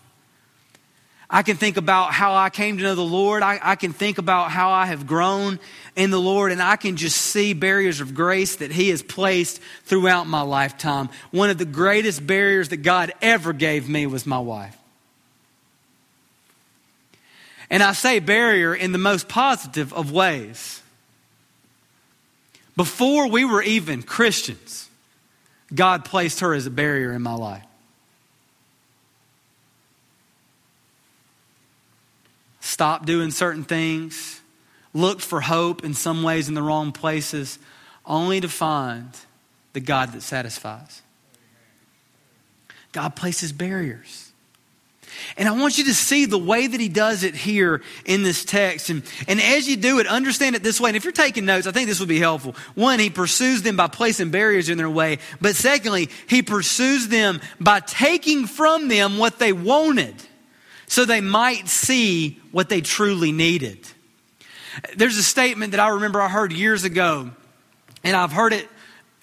I 1.30 1.44
can 1.44 1.58
think 1.58 1.76
about 1.76 2.14
how 2.14 2.36
I 2.36 2.50
came 2.50 2.78
to 2.78 2.84
know 2.84 2.96
the 2.96 3.02
Lord. 3.02 3.44
I, 3.44 3.60
I, 3.62 3.76
can 3.76 3.92
think 3.92 4.18
about 4.18 4.50
how 4.50 4.72
I 4.72 4.86
have 4.86 5.06
grown 5.06 5.60
in 5.96 6.10
the 6.10 6.22
Lord, 6.22 6.54
and 6.54 6.62
I 6.62 6.78
can 6.78 6.96
just 6.96 7.18
see 7.18 7.54
barriers 7.54 8.00
of 8.00 8.16
grace 8.16 8.58
that 8.58 8.72
He 8.72 8.90
has 8.90 9.02
placed 9.02 9.62
throughout 9.84 10.26
my 10.28 10.42
lifetime. 10.42 11.10
One 11.32 11.50
of 11.50 11.58
the 11.58 11.66
greatest 11.66 12.26
barriers 12.26 12.70
that 12.70 12.78
God 12.78 13.12
ever 13.22 13.52
gave 13.52 13.90
me 13.90 14.08
was 14.08 14.26
my 14.26 14.40
wife. 14.40 14.78
And 17.70 17.84
I 17.84 17.92
say 17.92 18.20
barrier 18.20 18.74
in 18.74 18.94
the 18.94 18.98
most 18.98 19.28
positive 19.28 19.94
of 19.94 20.14
ways. 20.14 20.82
Before 22.78 23.28
we 23.28 23.44
were 23.44 23.62
even 23.62 24.02
Christians, 24.02 24.88
God 25.74 26.06
placed 26.06 26.40
her 26.40 26.54
as 26.54 26.66
a 26.66 26.72
barrier 26.72 27.12
in 27.12 27.22
my 27.22 27.34
life. 27.34 27.66
Stopped 32.78 33.08
doing 33.08 33.32
certain 33.32 33.64
things, 33.64 34.40
looked 34.94 35.24
for 35.24 35.42
hope 35.42 35.84
in 35.84 35.96
some 35.96 36.22
ways 36.22 36.48
in 36.48 36.54
the 36.54 36.62
wrong 36.62 36.92
places, 36.92 37.58
only 38.06 38.40
to 38.40 38.48
find 38.48 39.10
the 39.74 39.80
God 39.80 40.12
that 40.12 40.22
satisfies. 40.22 41.02
God 42.92 43.16
places 43.16 43.52
barriers. 43.52 44.32
And 45.38 45.50
I 45.50 45.54
want 45.54 45.80
you 45.80 45.86
to 45.86 45.94
see 45.96 46.28
the 46.28 46.38
way 46.38 46.68
that 46.68 46.80
he 46.80 46.88
does 46.88 47.24
it 47.24 47.34
here 47.34 47.82
in 48.06 48.22
this 48.22 48.46
text. 48.46 48.92
And, 48.92 49.02
and 49.28 49.42
as 49.42 49.68
you 49.68 49.76
do 49.76 49.98
it, 49.98 50.06
understand 50.06 50.56
it 50.56 50.62
this 50.62 50.80
way. 50.80 50.92
And 50.92 50.98
if 50.98 51.04
you're 51.04 51.14
taking 51.14 51.46
notes, 51.46 51.66
I 51.66 51.72
think 51.72 51.88
this 51.88 52.00
would 52.00 52.08
be 52.08 52.20
helpful. 52.20 52.56
One, 52.76 53.00
he 53.00 53.10
pursues 53.10 53.64
them 53.64 53.76
by 53.76 53.88
placing 53.88 54.30
barriers 54.30 54.70
in 54.70 54.78
their 54.78 54.88
way. 54.88 55.18
But 55.42 55.56
secondly, 55.56 56.10
he 56.30 56.44
pursues 56.44 57.08
them 57.08 57.42
by 57.60 57.80
taking 57.80 58.46
from 58.46 58.88
them 58.88 59.18
what 59.18 59.40
they 59.40 59.52
wanted 59.52 60.14
so 60.88 61.06
they 61.06 61.22
might 61.22 61.68
see 61.68 62.40
what 62.52 62.70
they 62.70 62.82
truly 62.82 63.32
needed. 63.32 63.88
There's 64.96 65.18
a 65.18 65.24
statement 65.24 65.72
that 65.72 65.80
I 65.80 65.90
remember 65.90 66.22
I 66.22 66.30
heard 66.30 66.52
years 66.52 66.84
ago, 66.84 67.30
and 68.04 68.16
I've 68.16 68.32
heard 68.32 68.54
it 68.54 68.68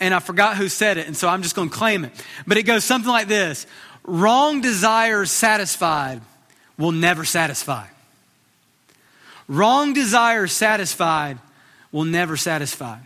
and 0.00 0.12
I 0.12 0.18
forgot 0.18 0.56
who 0.56 0.68
said 0.68 0.98
it, 0.98 1.06
and 1.06 1.16
so 1.16 1.28
I'm 1.28 1.42
just 1.42 1.54
going 1.54 1.70
to 1.70 1.74
claim 1.74 2.04
it. 2.04 2.12
But 2.46 2.58
it 2.58 2.64
goes 2.64 2.84
something 2.84 3.10
like 3.10 3.28
this 3.28 3.66
Wrong 4.04 4.60
desires 4.60 5.30
satisfied 5.30 6.20
will 6.76 6.92
never 6.92 7.24
satisfy. 7.24 7.86
Wrong 9.46 9.92
desires 9.92 10.52
satisfied 10.52 11.38
will 11.92 12.04
never 12.04 12.36
satisfy. 12.36 12.98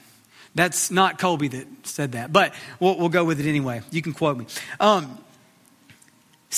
That's 0.54 0.90
not 0.90 1.18
Colby 1.18 1.48
that 1.48 1.66
said 1.84 2.12
that, 2.12 2.32
but 2.32 2.54
we'll, 2.80 2.98
we'll 2.98 3.10
go 3.10 3.24
with 3.24 3.38
it 3.38 3.48
anyway. 3.48 3.82
You 3.90 4.02
can 4.02 4.12
quote 4.12 4.38
me. 4.38 4.46
Um, 4.80 5.18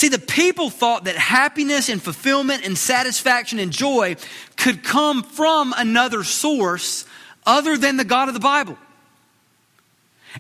See, 0.01 0.09
the 0.09 0.19
people 0.19 0.71
thought 0.71 1.05
that 1.05 1.17
happiness 1.17 1.91
and 1.91 2.03
fulfillment 2.03 2.65
and 2.65 2.79
satisfaction 2.79 3.59
and 3.59 3.71
joy 3.71 4.17
could 4.57 4.83
come 4.83 5.23
from 5.23 5.75
another 5.77 6.25
source 6.25 7.05
other 7.45 7.77
than 7.77 7.99
the 7.99 8.05
God 8.07 8.29
of 8.29 8.33
the 8.33 8.41
Bible. 8.41 8.79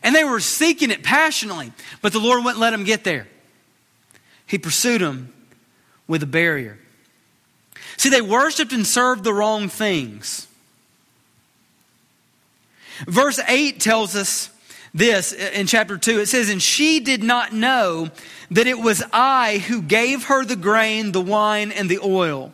And 0.02 0.14
they 0.14 0.24
were 0.24 0.40
seeking 0.40 0.90
it 0.90 1.02
passionately, 1.02 1.74
but 2.00 2.14
the 2.14 2.20
Lord 2.20 2.42
wouldn't 2.42 2.58
let 2.58 2.70
them 2.70 2.84
get 2.84 3.04
there. 3.04 3.28
He 4.46 4.56
pursued 4.56 5.02
them 5.02 5.30
with 6.08 6.22
a 6.22 6.26
barrier. 6.26 6.78
See, 7.98 8.08
they 8.08 8.22
worshiped 8.22 8.72
and 8.72 8.86
served 8.86 9.24
the 9.24 9.34
wrong 9.34 9.68
things. 9.68 10.48
Verse 13.06 13.38
8 13.46 13.78
tells 13.78 14.16
us 14.16 14.48
this 14.92 15.32
in 15.32 15.66
chapter 15.66 15.96
2. 15.96 16.20
It 16.20 16.26
says, 16.26 16.48
And 16.48 16.62
she 16.62 17.00
did 17.00 17.22
not 17.22 17.52
know 17.52 18.10
that 18.50 18.66
it 18.66 18.78
was 18.78 19.02
I 19.12 19.58
who 19.58 19.82
gave 19.82 20.24
her 20.24 20.44
the 20.44 20.56
grain, 20.56 21.12
the 21.12 21.20
wine, 21.20 21.72
and 21.72 21.88
the 21.88 22.00
oil, 22.02 22.52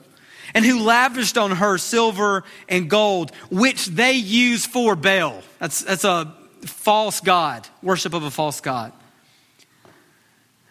and 0.54 0.64
who 0.64 0.82
lavished 0.82 1.38
on 1.38 1.52
her 1.52 1.78
silver 1.78 2.44
and 2.68 2.90
gold, 2.90 3.34
which 3.50 3.86
they 3.86 4.12
use 4.12 4.66
for 4.66 4.96
Baal. 4.96 5.42
That's, 5.58 5.82
that's 5.82 6.04
a 6.04 6.34
false 6.62 7.20
God, 7.20 7.66
worship 7.82 8.14
of 8.14 8.22
a 8.22 8.30
false 8.30 8.60
God. 8.60 8.92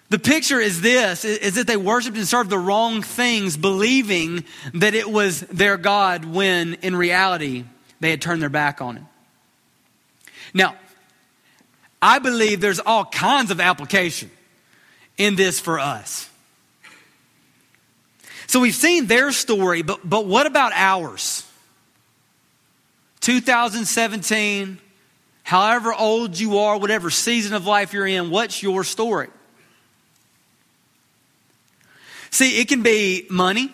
The 0.09 0.19
picture 0.19 0.59
is 0.59 0.81
this 0.81 1.25
is 1.25 1.55
that 1.55 1.65
they 1.65 1.77
worshiped 1.77 2.15
and 2.15 2.27
served 2.27 2.49
the 2.49 2.59
wrong 2.59 3.01
things, 3.01 3.57
believing 3.57 4.45
that 4.75 4.93
it 4.93 5.09
was 5.09 5.41
their 5.41 5.77
God 5.77 6.25
when 6.25 6.75
in 6.75 6.95
reality 6.95 7.65
they 7.99 8.11
had 8.11 8.21
turned 8.21 8.41
their 8.41 8.49
back 8.49 8.81
on 8.81 8.97
him. 8.97 9.07
Now, 10.53 10.75
I 12.05 12.19
believe 12.19 12.61
there's 12.61 12.79
all 12.79 13.03
kinds 13.03 13.49
of 13.49 13.59
application 13.59 14.29
in 15.17 15.35
this 15.35 15.59
for 15.59 15.79
us. 15.79 16.29
So 18.45 18.59
we've 18.59 18.75
seen 18.75 19.07
their 19.07 19.31
story, 19.31 19.81
but, 19.81 20.07
but 20.07 20.27
what 20.27 20.45
about 20.45 20.71
ours? 20.75 21.51
2017, 23.21 24.77
however 25.41 25.95
old 25.95 26.37
you 26.37 26.59
are, 26.59 26.77
whatever 26.77 27.09
season 27.09 27.55
of 27.55 27.65
life 27.65 27.91
you're 27.91 28.05
in, 28.05 28.29
what's 28.29 28.61
your 28.61 28.83
story? 28.83 29.29
See, 32.29 32.61
it 32.61 32.67
can 32.67 32.83
be 32.83 33.25
money, 33.31 33.73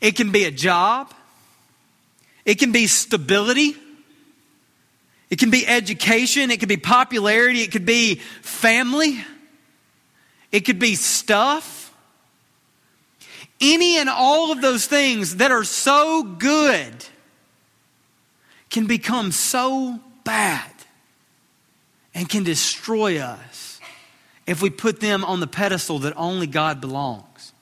it 0.00 0.16
can 0.16 0.32
be 0.32 0.46
a 0.46 0.50
job, 0.50 1.14
it 2.44 2.56
can 2.58 2.72
be 2.72 2.88
stability, 2.88 3.76
it 5.30 5.38
can 5.38 5.50
be 5.50 5.66
education, 5.66 6.50
it 6.50 6.60
could 6.60 6.68
be 6.68 6.76
popularity, 6.76 7.62
it 7.62 7.72
could 7.72 7.86
be 7.86 8.16
family, 8.42 9.24
it 10.52 10.60
could 10.60 10.78
be 10.78 10.94
stuff. 10.94 11.80
Any 13.60 13.98
and 13.98 14.08
all 14.08 14.52
of 14.52 14.60
those 14.60 14.86
things 14.86 15.36
that 15.36 15.50
are 15.50 15.64
so 15.64 16.22
good 16.22 16.92
can 18.70 18.86
become 18.86 19.32
so 19.32 20.00
bad 20.24 20.70
and 22.14 22.28
can 22.28 22.44
destroy 22.44 23.18
us 23.18 23.80
if 24.46 24.60
we 24.60 24.70
put 24.70 25.00
them 25.00 25.24
on 25.24 25.40
the 25.40 25.46
pedestal 25.46 26.00
that 26.00 26.12
only 26.16 26.46
God 26.46 26.80
belongs. 26.80 27.52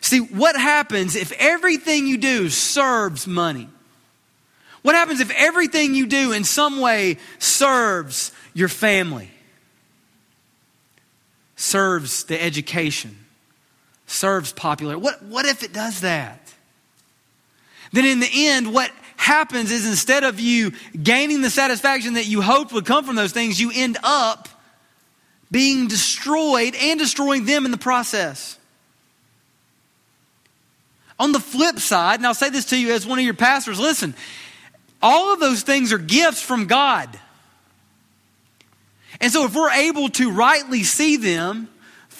See, 0.00 0.18
what 0.18 0.56
happens 0.56 1.14
if 1.14 1.32
everything 1.32 2.06
you 2.06 2.18
do 2.18 2.48
serves 2.48 3.26
money? 3.26 3.68
What 4.82 4.94
happens 4.94 5.20
if 5.20 5.30
everything 5.30 5.94
you 5.94 6.06
do 6.06 6.32
in 6.32 6.44
some 6.44 6.80
way 6.80 7.18
serves 7.38 8.32
your 8.52 8.68
family? 8.68 9.30
Serves 11.56 12.24
the 12.24 12.42
education? 12.42 13.16
Serves 14.06 14.52
popular? 14.52 14.98
What, 14.98 15.22
what 15.22 15.46
if 15.46 15.62
it 15.62 15.72
does 15.72 16.00
that? 16.00 16.52
Then 17.92 18.04
in 18.04 18.20
the 18.20 18.30
end, 18.32 18.74
what 18.74 18.90
happens 19.16 19.70
is 19.70 19.86
instead 19.86 20.24
of 20.24 20.40
you 20.40 20.72
gaining 21.00 21.42
the 21.42 21.50
satisfaction 21.50 22.14
that 22.14 22.26
you 22.26 22.42
hoped 22.42 22.72
would 22.72 22.84
come 22.84 23.04
from 23.04 23.14
those 23.14 23.32
things, 23.32 23.60
you 23.60 23.70
end 23.72 23.98
up 24.02 24.48
being 25.50 25.86
destroyed 25.86 26.74
and 26.74 26.98
destroying 26.98 27.44
them 27.44 27.64
in 27.64 27.70
the 27.70 27.78
process. 27.78 28.58
On 31.18 31.30
the 31.30 31.38
flip 31.38 31.78
side, 31.78 32.18
and 32.18 32.26
I'll 32.26 32.34
say 32.34 32.50
this 32.50 32.64
to 32.66 32.76
you 32.76 32.92
as 32.92 33.06
one 33.06 33.18
of 33.18 33.24
your 33.24 33.34
pastors 33.34 33.78
listen, 33.78 34.14
all 35.02 35.32
of 35.32 35.40
those 35.40 35.62
things 35.62 35.92
are 35.92 35.98
gifts 35.98 36.40
from 36.40 36.66
God. 36.66 37.08
And 39.20 39.32
so 39.32 39.44
if 39.44 39.54
we're 39.54 39.70
able 39.70 40.08
to 40.10 40.30
rightly 40.30 40.82
see 40.82 41.16
them, 41.16 41.68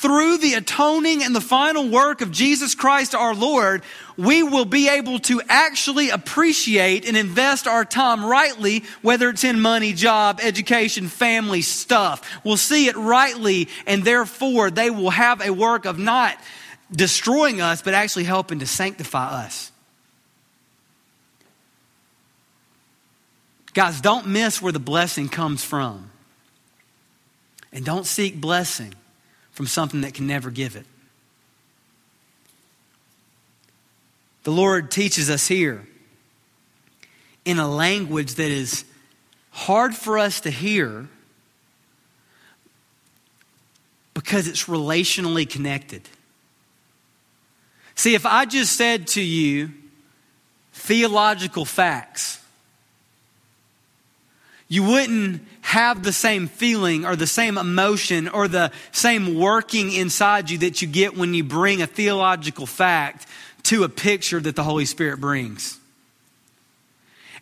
through 0.03 0.38
the 0.38 0.55
atoning 0.55 1.23
and 1.23 1.33
the 1.33 1.40
final 1.40 1.88
work 1.88 2.23
of 2.23 2.33
Jesus 2.33 2.75
Christ 2.75 3.14
our 3.14 3.37
Lord, 3.37 3.83
we 4.16 4.42
will 4.42 4.64
be 4.64 4.88
able 4.88 5.21
to 5.21 5.40
actually 5.49 6.11
appreciate 6.11 7.07
and 7.07 7.16
invest 7.16 7.68
our 7.68 7.85
time 7.85 8.25
rightly, 8.25 8.83
whether 9.03 9.29
it's 9.29 9.45
in 9.45 9.61
money, 9.61 9.92
job, 9.92 10.40
education, 10.42 11.07
family, 11.07 11.62
stuff. 11.62 12.29
We'll 12.45 12.57
see 12.57 12.88
it 12.88 12.97
rightly, 12.97 13.68
and 13.87 14.03
therefore 14.03 14.73
they 14.73 14.90
will 14.90 15.11
have 15.11 15.40
a 15.40 15.53
work 15.53 15.85
of 15.85 16.01
not 16.01 16.37
destroying 16.90 17.61
us, 17.61 17.81
but 17.81 17.95
actually 17.95 18.25
helping 18.25 18.59
to 18.59 18.66
sanctify 18.66 19.45
us. 19.45 19.71
Guys, 23.74 24.00
don't 24.00 24.26
miss 24.26 24.61
where 24.61 24.72
the 24.72 24.78
blessing 24.78 25.28
comes 25.28 25.64
from. 25.64 26.11
And 27.72 27.85
don't 27.85 28.04
seek 28.04 28.40
blessing 28.40 28.94
from 29.52 29.66
something 29.66 30.02
that 30.02 30.12
can 30.12 30.26
never 30.26 30.50
give 30.50 30.76
it. 30.76 30.85
The 34.44 34.50
Lord 34.50 34.90
teaches 34.90 35.30
us 35.30 35.46
here 35.46 35.87
in 37.44 37.58
a 37.58 37.68
language 37.68 38.35
that 38.35 38.50
is 38.50 38.85
hard 39.50 39.94
for 39.94 40.18
us 40.18 40.40
to 40.42 40.50
hear 40.50 41.08
because 44.14 44.48
it's 44.48 44.64
relationally 44.64 45.48
connected. 45.48 46.02
See, 47.94 48.14
if 48.14 48.26
I 48.26 48.44
just 48.44 48.76
said 48.76 49.06
to 49.08 49.22
you 49.22 49.70
theological 50.72 51.64
facts, 51.64 52.41
you 54.72 54.82
wouldn't 54.85 55.42
have 55.61 56.02
the 56.02 56.14
same 56.14 56.46
feeling 56.46 57.04
or 57.04 57.14
the 57.14 57.26
same 57.26 57.58
emotion 57.58 58.26
or 58.26 58.48
the 58.48 58.72
same 58.90 59.35
working 59.38 59.92
inside 59.92 60.48
you 60.48 60.56
that 60.56 60.80
you 60.80 60.88
get 60.88 61.14
when 61.14 61.35
you 61.35 61.44
bring 61.44 61.82
a 61.82 61.87
theological 61.87 62.64
fact 62.64 63.26
to 63.64 63.85
a 63.85 63.88
picture 63.90 64.40
that 64.40 64.56
the 64.56 64.62
Holy 64.62 64.87
Spirit 64.87 65.20
brings. 65.20 65.78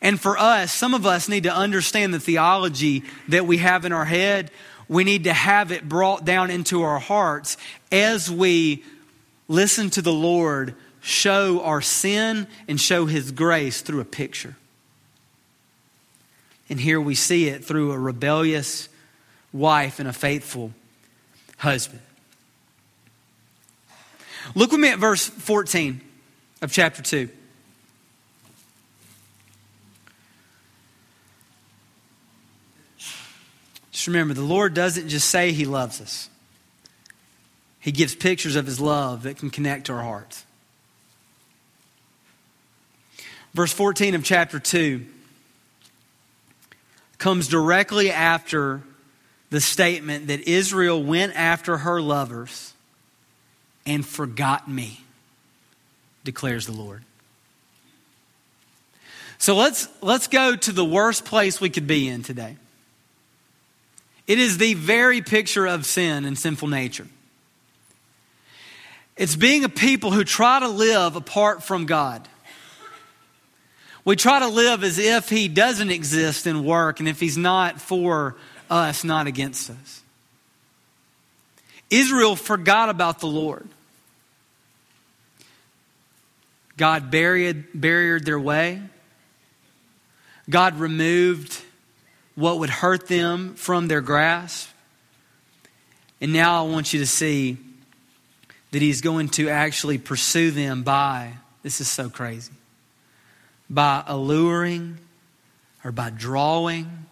And 0.02 0.20
for 0.20 0.36
us, 0.38 0.72
some 0.72 0.92
of 0.92 1.06
us 1.06 1.28
need 1.28 1.44
to 1.44 1.54
understand 1.54 2.12
the 2.12 2.18
theology 2.18 3.04
that 3.28 3.46
we 3.46 3.58
have 3.58 3.84
in 3.84 3.92
our 3.92 4.06
head. 4.06 4.50
We 4.88 5.04
need 5.04 5.22
to 5.22 5.32
have 5.32 5.70
it 5.70 5.88
brought 5.88 6.24
down 6.24 6.50
into 6.50 6.82
our 6.82 6.98
hearts 6.98 7.56
as 7.92 8.28
we 8.28 8.82
listen 9.46 9.88
to 9.90 10.02
the 10.02 10.12
Lord 10.12 10.74
show 11.00 11.62
our 11.62 11.80
sin 11.80 12.48
and 12.66 12.80
show 12.80 13.06
His 13.06 13.30
grace 13.30 13.82
through 13.82 14.00
a 14.00 14.04
picture. 14.04 14.56
And 16.70 16.78
here 16.80 17.00
we 17.00 17.16
see 17.16 17.48
it 17.48 17.64
through 17.64 17.90
a 17.90 17.98
rebellious 17.98 18.88
wife 19.52 19.98
and 19.98 20.08
a 20.08 20.12
faithful 20.12 20.72
husband. 21.58 22.00
Look 24.54 24.70
with 24.70 24.80
me 24.80 24.88
at 24.88 24.98
verse 24.98 25.26
14 25.26 26.00
of 26.62 26.72
chapter 26.72 27.02
2. 27.02 27.28
Just 33.90 34.06
remember, 34.06 34.32
the 34.32 34.42
Lord 34.42 34.72
doesn't 34.72 35.08
just 35.08 35.28
say 35.28 35.52
He 35.52 35.66
loves 35.66 36.00
us, 36.00 36.30
He 37.80 37.90
gives 37.90 38.14
pictures 38.14 38.54
of 38.54 38.64
His 38.64 38.80
love 38.80 39.24
that 39.24 39.36
can 39.36 39.50
connect 39.50 39.86
to 39.86 39.92
our 39.92 40.02
hearts. 40.02 40.44
Verse 43.52 43.72
14 43.72 44.14
of 44.14 44.22
chapter 44.22 44.60
2 44.60 45.04
comes 47.20 47.46
directly 47.46 48.10
after 48.10 48.82
the 49.50 49.60
statement 49.60 50.26
that 50.26 50.48
Israel 50.48 51.02
went 51.02 51.36
after 51.36 51.78
her 51.78 52.00
lovers 52.00 52.72
and 53.86 54.04
forgot 54.04 54.68
me, 54.68 55.00
declares 56.24 56.66
the 56.66 56.72
Lord. 56.72 57.04
So 59.38 59.56
let's, 59.56 59.88
let's 60.00 60.26
go 60.26 60.56
to 60.56 60.72
the 60.72 60.84
worst 60.84 61.24
place 61.24 61.60
we 61.60 61.70
could 61.70 61.86
be 61.86 62.08
in 62.08 62.22
today. 62.22 62.56
It 64.26 64.38
is 64.38 64.58
the 64.58 64.74
very 64.74 65.22
picture 65.22 65.66
of 65.66 65.86
sin 65.86 66.24
and 66.24 66.38
sinful 66.38 66.68
nature. 66.68 67.06
It's 69.16 69.36
being 69.36 69.64
a 69.64 69.68
people 69.68 70.10
who 70.10 70.24
try 70.24 70.60
to 70.60 70.68
live 70.68 71.16
apart 71.16 71.62
from 71.62 71.86
God. 71.86 72.26
We 74.04 74.16
try 74.16 74.38
to 74.40 74.48
live 74.48 74.82
as 74.82 74.98
if 74.98 75.28
He 75.28 75.48
doesn't 75.48 75.90
exist 75.90 76.46
and 76.46 76.64
work, 76.64 77.00
and 77.00 77.08
if 77.08 77.20
He's 77.20 77.36
not 77.36 77.80
for 77.80 78.36
us, 78.70 79.04
not 79.04 79.26
against 79.26 79.70
us. 79.70 80.02
Israel 81.90 82.36
forgot 82.36 82.88
about 82.88 83.18
the 83.18 83.26
Lord. 83.26 83.68
God 86.76 87.10
buried, 87.10 87.72
barriered 87.74 88.24
their 88.24 88.40
way. 88.40 88.80
God 90.48 90.78
removed 90.78 91.60
what 92.36 92.58
would 92.58 92.70
hurt 92.70 93.06
them 93.06 93.54
from 93.54 93.88
their 93.88 94.00
grasp. 94.00 94.70
And 96.20 96.32
now 96.32 96.64
I 96.64 96.68
want 96.68 96.92
you 96.92 97.00
to 97.00 97.06
see 97.06 97.58
that 98.70 98.80
He's 98.80 99.00
going 99.02 99.28
to 99.30 99.50
actually 99.50 99.98
pursue 99.98 100.50
them 100.52 100.84
by, 100.84 101.34
this 101.62 101.80
is 101.80 101.88
so 101.88 102.08
crazy 102.08 102.52
by 103.70 104.02
alluring 104.06 104.98
or 105.84 105.92
by 105.92 106.10
drawing, 106.10 107.06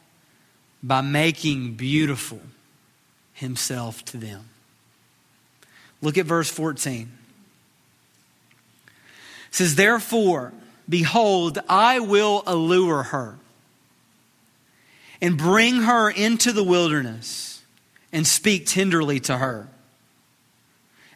by 0.82 1.00
making 1.00 1.74
beautiful 1.74 2.40
himself 3.32 4.04
to 4.06 4.16
them. 4.16 4.48
Look 6.02 6.18
at 6.18 6.26
verse 6.26 6.50
14. 6.50 7.08
It 8.86 9.54
says, 9.54 9.76
Therefore, 9.76 10.52
behold, 10.88 11.58
I 11.68 12.00
will 12.00 12.42
allure 12.46 13.04
her 13.04 13.38
and 15.20 15.36
bring 15.36 15.82
her 15.82 16.10
into 16.10 16.52
the 16.52 16.64
wilderness 16.64 17.62
and 18.12 18.26
speak 18.26 18.66
tenderly 18.66 19.20
to 19.20 19.38
her. 19.38 19.68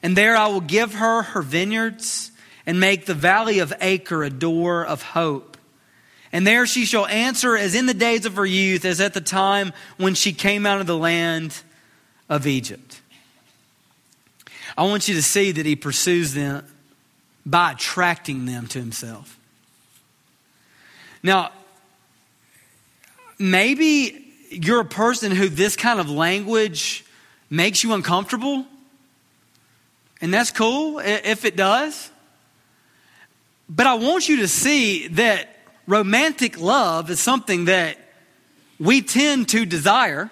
And 0.02 0.16
there 0.16 0.36
I 0.36 0.48
will 0.48 0.60
give 0.60 0.94
her 0.94 1.22
her 1.22 1.42
vineyards 1.42 2.31
and 2.66 2.78
make 2.78 3.06
the 3.06 3.14
valley 3.14 3.58
of 3.58 3.72
Achor 3.80 4.22
a 4.22 4.30
door 4.30 4.84
of 4.84 5.02
hope. 5.02 5.56
And 6.32 6.46
there 6.46 6.66
she 6.66 6.84
shall 6.84 7.06
answer 7.06 7.56
as 7.56 7.74
in 7.74 7.86
the 7.86 7.94
days 7.94 8.24
of 8.24 8.36
her 8.36 8.46
youth, 8.46 8.84
as 8.84 9.00
at 9.00 9.14
the 9.14 9.20
time 9.20 9.72
when 9.98 10.14
she 10.14 10.32
came 10.32 10.64
out 10.64 10.80
of 10.80 10.86
the 10.86 10.96
land 10.96 11.62
of 12.28 12.46
Egypt. 12.46 13.00
I 14.76 14.84
want 14.84 15.08
you 15.08 15.14
to 15.14 15.22
see 15.22 15.52
that 15.52 15.66
he 15.66 15.76
pursues 15.76 16.32
them 16.32 16.64
by 17.44 17.72
attracting 17.72 18.46
them 18.46 18.66
to 18.68 18.78
himself. 18.78 19.38
Now, 21.22 21.50
maybe 23.38 24.32
you're 24.50 24.80
a 24.80 24.84
person 24.84 25.32
who 25.32 25.48
this 25.48 25.76
kind 25.76 26.00
of 26.00 26.08
language 26.08 27.04
makes 27.50 27.84
you 27.84 27.92
uncomfortable, 27.92 28.64
and 30.20 30.32
that's 30.32 30.50
cool 30.50 31.00
if 31.00 31.44
it 31.44 31.56
does. 31.56 32.10
But 33.68 33.86
I 33.86 33.94
want 33.94 34.28
you 34.28 34.38
to 34.38 34.48
see 34.48 35.08
that 35.08 35.48
romantic 35.86 36.60
love 36.60 37.10
is 37.10 37.20
something 37.20 37.66
that 37.66 37.96
we 38.78 39.02
tend 39.02 39.48
to 39.50 39.64
desire 39.64 40.30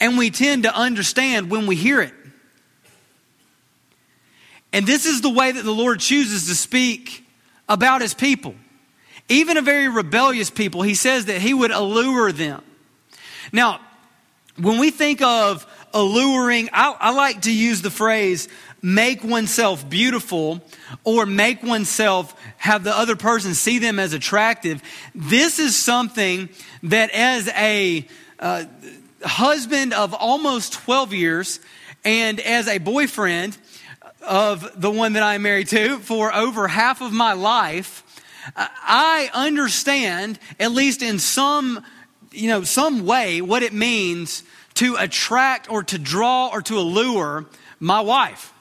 and 0.00 0.16
we 0.16 0.30
tend 0.30 0.62
to 0.62 0.74
understand 0.74 1.50
when 1.50 1.66
we 1.66 1.76
hear 1.76 2.00
it. 2.00 2.14
And 4.72 4.86
this 4.86 5.06
is 5.06 5.22
the 5.22 5.30
way 5.30 5.50
that 5.50 5.64
the 5.64 5.74
Lord 5.74 6.00
chooses 6.00 6.46
to 6.48 6.54
speak 6.54 7.26
about 7.68 8.00
his 8.00 8.14
people. 8.14 8.54
Even 9.28 9.56
a 9.56 9.62
very 9.62 9.88
rebellious 9.88 10.50
people, 10.50 10.82
he 10.82 10.94
says 10.94 11.26
that 11.26 11.40
he 11.40 11.52
would 11.52 11.70
allure 11.70 12.32
them. 12.32 12.62
Now, 13.52 13.80
when 14.56 14.78
we 14.78 14.90
think 14.90 15.22
of 15.22 15.66
alluring, 15.94 16.70
I, 16.72 16.94
I 16.98 17.12
like 17.12 17.42
to 17.42 17.52
use 17.52 17.82
the 17.82 17.90
phrase 17.90 18.48
make 18.82 19.24
oneself 19.24 19.88
beautiful 19.88 20.60
or 21.04 21.26
make 21.26 21.62
oneself 21.62 22.34
have 22.58 22.84
the 22.84 22.96
other 22.96 23.16
person 23.16 23.54
see 23.54 23.78
them 23.78 23.98
as 23.98 24.12
attractive. 24.12 24.82
This 25.14 25.58
is 25.58 25.76
something 25.76 26.48
that, 26.84 27.10
as 27.10 27.48
a 27.48 28.06
uh, 28.38 28.64
husband 29.22 29.92
of 29.92 30.14
almost 30.14 30.72
12 30.74 31.12
years 31.12 31.60
and 32.04 32.40
as 32.40 32.68
a 32.68 32.78
boyfriend 32.78 33.58
of 34.22 34.80
the 34.80 34.90
one 34.90 35.14
that 35.14 35.22
I'm 35.22 35.42
married 35.42 35.68
to 35.68 35.98
for 35.98 36.34
over 36.34 36.68
half 36.68 37.00
of 37.00 37.12
my 37.12 37.32
life, 37.32 38.04
I 38.56 39.30
understand, 39.34 40.38
at 40.58 40.72
least 40.72 41.02
in 41.02 41.18
some, 41.18 41.84
you 42.32 42.48
know, 42.48 42.62
some 42.62 43.04
way, 43.04 43.40
what 43.40 43.62
it 43.62 43.72
means 43.72 44.42
to 44.74 44.96
attract 44.96 45.70
or 45.70 45.82
to 45.84 45.98
draw 45.98 46.48
or 46.48 46.62
to 46.62 46.78
allure 46.78 47.46
my 47.80 48.00
wife. 48.00 48.52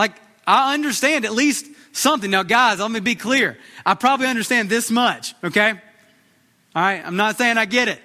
Like, 0.00 0.18
I 0.46 0.72
understand 0.72 1.26
at 1.26 1.34
least 1.34 1.66
something. 1.92 2.30
Now, 2.30 2.42
guys, 2.42 2.78
let 2.78 2.90
me 2.90 3.00
be 3.00 3.16
clear. 3.16 3.58
I 3.84 3.92
probably 3.92 4.28
understand 4.28 4.70
this 4.70 4.90
much, 4.90 5.34
okay? 5.44 5.72
All 5.72 5.76
right, 6.82 7.02
I'm 7.04 7.16
not 7.16 7.36
saying 7.36 7.58
I 7.58 7.66
get 7.66 7.88
it. 7.88 8.00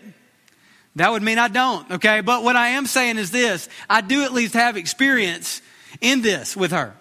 That 0.98 1.14
would 1.14 1.24
mean 1.24 1.38
I 1.38 1.48
don't, 1.48 1.90
okay? 1.92 2.20
But 2.20 2.44
what 2.44 2.58
I 2.58 2.72
am 2.72 2.86
saying 2.86 3.18
is 3.18 3.32
this 3.32 3.70
I 3.90 4.02
do 4.02 4.24
at 4.24 4.34
least 4.34 4.56
have 4.56 4.76
experience 4.76 5.62
in 6.02 6.22
this 6.22 6.54
with 6.54 6.72
her. 6.72 6.94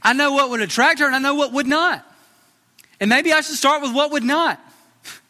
I 0.00 0.12
know 0.12 0.30
what 0.30 0.50
would 0.50 0.60
attract 0.60 1.00
her 1.00 1.06
and 1.06 1.16
I 1.16 1.18
know 1.18 1.34
what 1.34 1.52
would 1.52 1.66
not. 1.66 2.06
And 3.00 3.10
maybe 3.10 3.32
I 3.32 3.40
should 3.40 3.56
start 3.56 3.82
with 3.82 3.92
what 3.92 4.12
would 4.12 4.22
not. 4.22 4.60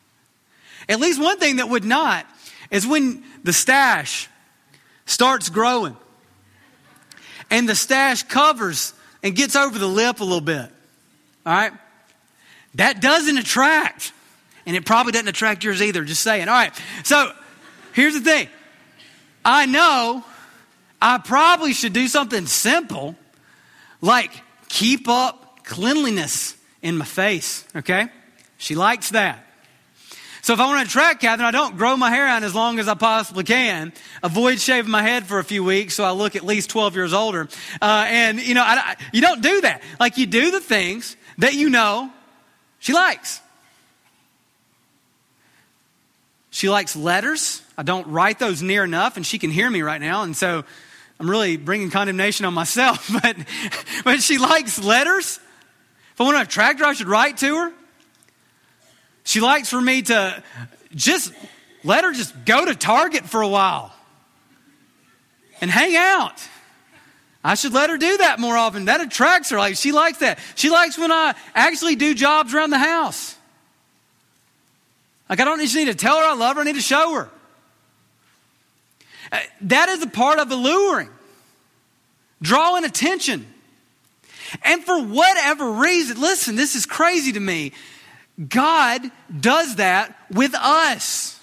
At 0.90 1.00
least 1.00 1.18
one 1.22 1.38
thing 1.38 1.56
that 1.56 1.70
would 1.70 1.86
not 1.86 2.26
is 2.70 2.86
when 2.86 3.24
the 3.44 3.54
stash 3.54 4.28
starts 5.06 5.48
growing 5.48 5.96
and 7.50 7.68
the 7.68 7.74
stash 7.74 8.22
covers 8.24 8.92
and 9.22 9.34
gets 9.34 9.56
over 9.56 9.78
the 9.78 9.86
lip 9.86 10.20
a 10.20 10.24
little 10.24 10.40
bit. 10.40 10.70
All 11.44 11.52
right? 11.52 11.72
That 12.74 13.00
doesn't 13.00 13.38
attract. 13.38 14.12
And 14.66 14.76
it 14.76 14.84
probably 14.84 15.12
doesn't 15.12 15.28
attract 15.28 15.64
yours 15.64 15.80
either, 15.80 16.04
just 16.04 16.22
saying. 16.22 16.48
All 16.48 16.54
right. 16.54 16.72
So 17.04 17.32
here's 17.92 18.14
the 18.14 18.20
thing 18.20 18.48
I 19.44 19.66
know 19.66 20.24
I 21.00 21.18
probably 21.18 21.72
should 21.72 21.92
do 21.92 22.08
something 22.08 22.46
simple 22.46 23.14
like 24.00 24.30
keep 24.68 25.08
up 25.08 25.64
cleanliness 25.64 26.56
in 26.82 26.96
my 26.96 27.04
face, 27.04 27.64
okay? 27.74 28.08
She 28.58 28.74
likes 28.74 29.10
that. 29.10 29.45
So 30.46 30.52
if 30.52 30.60
I 30.60 30.66
want 30.66 30.78
to 30.78 30.86
attract 30.86 31.22
Catherine, 31.22 31.44
I 31.44 31.50
don't 31.50 31.76
grow 31.76 31.96
my 31.96 32.08
hair 32.08 32.24
out 32.24 32.44
as 32.44 32.54
long 32.54 32.78
as 32.78 32.86
I 32.86 32.94
possibly 32.94 33.42
can. 33.42 33.92
Avoid 34.22 34.60
shaving 34.60 34.92
my 34.92 35.02
head 35.02 35.26
for 35.26 35.40
a 35.40 35.44
few 35.44 35.64
weeks 35.64 35.94
so 35.94 36.04
I 36.04 36.12
look 36.12 36.36
at 36.36 36.44
least 36.44 36.70
12 36.70 36.94
years 36.94 37.12
older. 37.12 37.48
Uh, 37.82 38.04
and, 38.06 38.40
you 38.40 38.54
know, 38.54 38.62
I, 38.62 38.76
I, 38.76 38.96
you 39.12 39.20
don't 39.20 39.42
do 39.42 39.62
that. 39.62 39.82
Like, 39.98 40.18
you 40.18 40.26
do 40.26 40.52
the 40.52 40.60
things 40.60 41.16
that 41.38 41.54
you 41.54 41.68
know 41.68 42.12
she 42.78 42.92
likes. 42.92 43.40
She 46.50 46.68
likes 46.68 46.94
letters. 46.94 47.60
I 47.76 47.82
don't 47.82 48.06
write 48.06 48.38
those 48.38 48.62
near 48.62 48.84
enough, 48.84 49.16
and 49.16 49.26
she 49.26 49.40
can 49.40 49.50
hear 49.50 49.68
me 49.68 49.82
right 49.82 50.00
now. 50.00 50.22
And 50.22 50.36
so 50.36 50.62
I'm 51.18 51.28
really 51.28 51.56
bringing 51.56 51.90
condemnation 51.90 52.46
on 52.46 52.54
myself. 52.54 53.10
But, 53.20 53.36
but 54.04 54.22
she 54.22 54.38
likes 54.38 54.78
letters. 54.78 55.40
If 56.12 56.20
I 56.20 56.22
want 56.22 56.36
to 56.36 56.42
attract 56.42 56.78
her, 56.78 56.86
I 56.86 56.92
should 56.92 57.08
write 57.08 57.38
to 57.38 57.56
her. 57.56 57.72
She 59.26 59.40
likes 59.40 59.68
for 59.68 59.80
me 59.80 60.02
to 60.02 60.42
just 60.94 61.32
let 61.82 62.04
her 62.04 62.12
just 62.12 62.32
go 62.44 62.64
to 62.64 62.76
Target 62.76 63.24
for 63.24 63.42
a 63.42 63.48
while 63.48 63.92
and 65.60 65.68
hang 65.68 65.96
out. 65.96 66.40
I 67.42 67.54
should 67.54 67.74
let 67.74 67.90
her 67.90 67.98
do 67.98 68.18
that 68.18 68.38
more 68.38 68.56
often. 68.56 68.84
That 68.84 69.00
attracts 69.00 69.50
her. 69.50 69.58
Like 69.58 69.74
she 69.74 69.90
likes 69.90 70.18
that. 70.18 70.38
She 70.54 70.70
likes 70.70 70.96
when 70.96 71.10
I 71.10 71.34
actually 71.56 71.96
do 71.96 72.14
jobs 72.14 72.54
around 72.54 72.70
the 72.70 72.78
house. 72.78 73.36
Like 75.28 75.40
I 75.40 75.44
don't 75.44 75.60
just 75.60 75.74
need 75.74 75.86
to 75.86 75.94
tell 75.94 76.18
her 76.18 76.24
I 76.24 76.34
love 76.34 76.54
her, 76.54 76.62
I 76.62 76.64
need 76.64 76.76
to 76.76 76.80
show 76.80 77.14
her. 77.14 77.30
Uh, 79.32 79.40
that 79.62 79.88
is 79.88 80.04
a 80.04 80.06
part 80.06 80.38
of 80.38 80.52
alluring, 80.52 81.10
drawing 82.40 82.84
attention. 82.84 83.44
And 84.62 84.84
for 84.84 85.02
whatever 85.02 85.72
reason, 85.72 86.20
listen, 86.20 86.54
this 86.54 86.76
is 86.76 86.86
crazy 86.86 87.32
to 87.32 87.40
me. 87.40 87.72
God 88.48 89.02
does 89.40 89.76
that 89.76 90.16
with 90.30 90.54
us. 90.54 91.40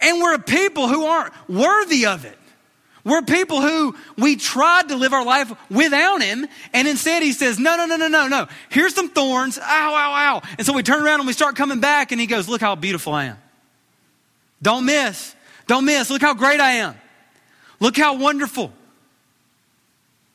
And 0.00 0.20
we're 0.20 0.34
a 0.34 0.38
people 0.38 0.88
who 0.88 1.04
aren't 1.06 1.32
worthy 1.48 2.06
of 2.06 2.24
it. 2.24 2.38
We're 3.04 3.22
people 3.22 3.60
who 3.60 3.94
we 4.16 4.36
tried 4.36 4.88
to 4.88 4.96
live 4.96 5.12
our 5.12 5.24
life 5.24 5.52
without 5.70 6.22
him, 6.22 6.46
and 6.72 6.88
instead 6.88 7.22
he 7.22 7.32
says, 7.32 7.58
No, 7.58 7.76
no, 7.76 7.84
no, 7.84 7.96
no, 7.96 8.08
no, 8.08 8.28
no. 8.28 8.48
Here's 8.70 8.94
some 8.94 9.10
thorns. 9.10 9.58
Ow, 9.58 9.62
ow, 9.62 10.36
ow. 10.36 10.42
And 10.56 10.66
so 10.66 10.72
we 10.72 10.82
turn 10.82 11.04
around 11.04 11.20
and 11.20 11.26
we 11.26 11.34
start 11.34 11.54
coming 11.54 11.80
back, 11.80 12.12
and 12.12 12.20
he 12.20 12.26
goes, 12.26 12.48
Look 12.48 12.62
how 12.62 12.74
beautiful 12.76 13.12
I 13.12 13.26
am. 13.26 13.36
Don't 14.62 14.86
miss. 14.86 15.34
Don't 15.66 15.84
miss. 15.84 16.08
Look 16.08 16.22
how 16.22 16.32
great 16.32 16.60
I 16.60 16.72
am. 16.72 16.94
Look 17.78 17.96
how 17.96 18.16
wonderful. 18.16 18.72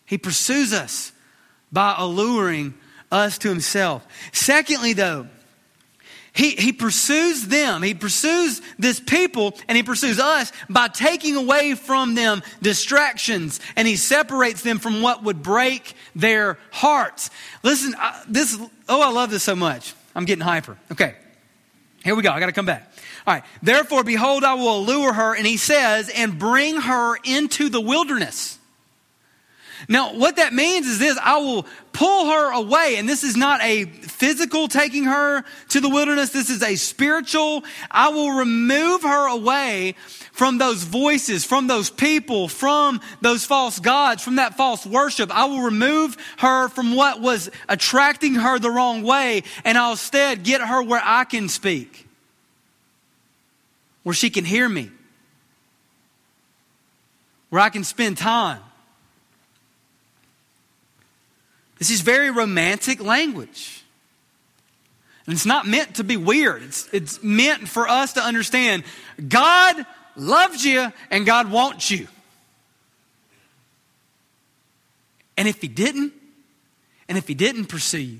He 0.05 0.19
pursues 0.19 0.71
us 0.71 1.11
by 1.71 1.95
alluring 1.97 2.75
us 3.11 3.37
to 3.39 3.49
himself. 3.49 4.05
Secondly, 4.31 4.93
though, 4.93 5.27
he, 6.31 6.51
he 6.51 6.71
pursues 6.71 7.47
them, 7.47 7.81
he 7.81 7.93
pursues 7.93 8.61
this 8.77 8.99
people, 8.99 9.55
and 9.67 9.75
he 9.75 9.83
pursues 9.83 10.19
us 10.19 10.51
by 10.69 10.87
taking 10.87 11.35
away 11.35 11.75
from 11.75 12.15
them 12.15 12.43
distractions, 12.61 13.59
and 13.75 13.87
he 13.87 13.95
separates 13.95 14.61
them 14.61 14.79
from 14.79 15.01
what 15.01 15.23
would 15.23 15.41
break 15.41 15.95
their 16.15 16.57
hearts. 16.71 17.31
Listen, 17.63 17.95
I, 17.97 18.23
this, 18.27 18.57
oh, 18.87 19.01
I 19.01 19.11
love 19.11 19.31
this 19.31 19.43
so 19.43 19.55
much. 19.55 19.93
I'm 20.15 20.25
getting 20.25 20.43
hyper. 20.43 20.77
Okay, 20.91 21.15
here 22.03 22.15
we 22.15 22.21
go. 22.21 22.31
I 22.31 22.39
got 22.39 22.45
to 22.45 22.51
come 22.51 22.65
back. 22.67 22.91
All 23.25 23.33
right, 23.33 23.43
therefore, 23.61 24.03
behold, 24.03 24.43
I 24.43 24.53
will 24.53 24.77
allure 24.77 25.11
her, 25.11 25.35
and 25.35 25.47
he 25.47 25.57
says, 25.57 26.09
and 26.09 26.37
bring 26.37 26.79
her 26.79 27.17
into 27.23 27.69
the 27.69 27.81
wilderness. 27.81 28.58
Now, 29.87 30.13
what 30.13 30.35
that 30.35 30.53
means 30.53 30.87
is 30.87 30.99
this 30.99 31.17
I 31.21 31.37
will 31.37 31.65
pull 31.93 32.27
her 32.27 32.51
away. 32.53 32.95
And 32.97 33.07
this 33.07 33.23
is 33.23 33.35
not 33.35 33.61
a 33.61 33.85
physical 33.85 34.67
taking 34.67 35.05
her 35.05 35.43
to 35.69 35.79
the 35.79 35.89
wilderness, 35.89 36.31
this 36.31 36.49
is 36.49 36.61
a 36.63 36.75
spiritual. 36.75 37.63
I 37.89 38.09
will 38.09 38.31
remove 38.31 39.03
her 39.03 39.27
away 39.27 39.95
from 40.31 40.57
those 40.57 40.83
voices, 40.83 41.43
from 41.43 41.67
those 41.67 41.89
people, 41.89 42.47
from 42.47 43.01
those 43.21 43.45
false 43.45 43.79
gods, 43.79 44.23
from 44.23 44.37
that 44.37 44.55
false 44.55 44.85
worship. 44.85 45.35
I 45.35 45.45
will 45.45 45.61
remove 45.61 46.15
her 46.37 46.69
from 46.69 46.95
what 46.95 47.21
was 47.21 47.49
attracting 47.67 48.35
her 48.35 48.59
the 48.59 48.71
wrong 48.71 49.03
way, 49.03 49.43
and 49.65 49.77
I'll 49.77 49.91
instead 49.91 50.43
get 50.43 50.61
her 50.61 50.81
where 50.81 51.01
I 51.03 51.25
can 51.25 51.49
speak, 51.49 52.07
where 54.03 54.15
she 54.15 54.29
can 54.29 54.45
hear 54.45 54.69
me, 54.69 54.91
where 57.49 57.61
I 57.61 57.69
can 57.69 57.83
spend 57.83 58.17
time. 58.17 58.61
This 61.79 61.89
is 61.89 62.01
very 62.01 62.29
romantic 62.29 63.01
language. 63.01 63.83
And 65.25 65.33
it's 65.33 65.45
not 65.45 65.65
meant 65.65 65.95
to 65.95 66.03
be 66.03 66.17
weird. 66.17 66.61
It's, 66.63 66.89
it's 66.91 67.23
meant 67.23 67.67
for 67.67 67.87
us 67.87 68.13
to 68.13 68.21
understand 68.21 68.83
God 69.27 69.85
loves 70.15 70.65
you 70.65 70.91
and 71.09 71.25
God 71.25 71.49
wants 71.49 71.89
you. 71.89 72.07
And 75.37 75.47
if 75.47 75.61
He 75.61 75.69
didn't, 75.69 76.13
and 77.07 77.17
if 77.17 77.27
He 77.27 77.33
didn't 77.33 77.65
pursue 77.65 78.01
you, 78.01 78.19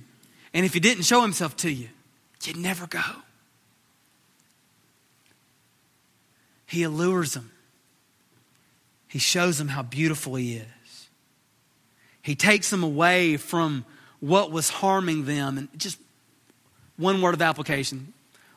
and 0.54 0.66
if 0.66 0.74
He 0.74 0.80
didn't 0.80 1.04
show 1.04 1.22
Himself 1.22 1.58
to 1.58 1.70
you, 1.70 1.90
you'd 2.44 2.56
never 2.56 2.88
go. 2.88 3.02
He 6.66 6.84
allures 6.84 7.34
them, 7.34 7.52
He 9.08 9.20
shows 9.20 9.58
them 9.58 9.68
how 9.68 9.82
beautiful 9.82 10.36
He 10.36 10.58
is. 10.58 10.66
He 12.30 12.36
takes 12.36 12.70
them 12.70 12.84
away 12.84 13.38
from 13.38 13.86
what 14.20 14.52
was 14.52 14.70
harming 14.70 15.26
them. 15.26 15.58
And 15.58 15.68
just 15.76 15.98
one 16.96 17.24
word 17.24 17.34
of 17.34 17.42
application. 17.42 18.14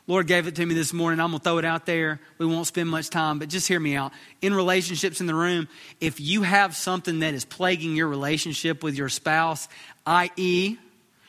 Lord 0.06 0.26
gave 0.26 0.46
it 0.46 0.56
to 0.56 0.66
me 0.66 0.74
this 0.74 0.92
morning. 0.92 1.20
I'm 1.20 1.30
going 1.30 1.38
to 1.38 1.42
throw 1.44 1.56
it 1.56 1.64
out 1.64 1.86
there. 1.86 2.20
We 2.36 2.44
won't 2.44 2.66
spend 2.66 2.90
much 2.90 3.08
time, 3.08 3.38
but 3.38 3.48
just 3.48 3.66
hear 3.66 3.80
me 3.80 3.96
out. 3.96 4.12
In 4.42 4.52
relationships 4.52 5.22
in 5.22 5.26
the 5.26 5.34
room, 5.34 5.68
if 6.02 6.20
you 6.20 6.42
have 6.42 6.76
something 6.76 7.20
that 7.20 7.32
is 7.32 7.46
plaguing 7.46 7.96
your 7.96 8.08
relationship 8.08 8.82
with 8.82 8.94
your 8.94 9.08
spouse, 9.08 9.68
i.e., 10.04 10.76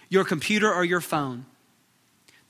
your 0.10 0.26
computer 0.26 0.70
or 0.70 0.84
your 0.84 1.00
phone, 1.00 1.46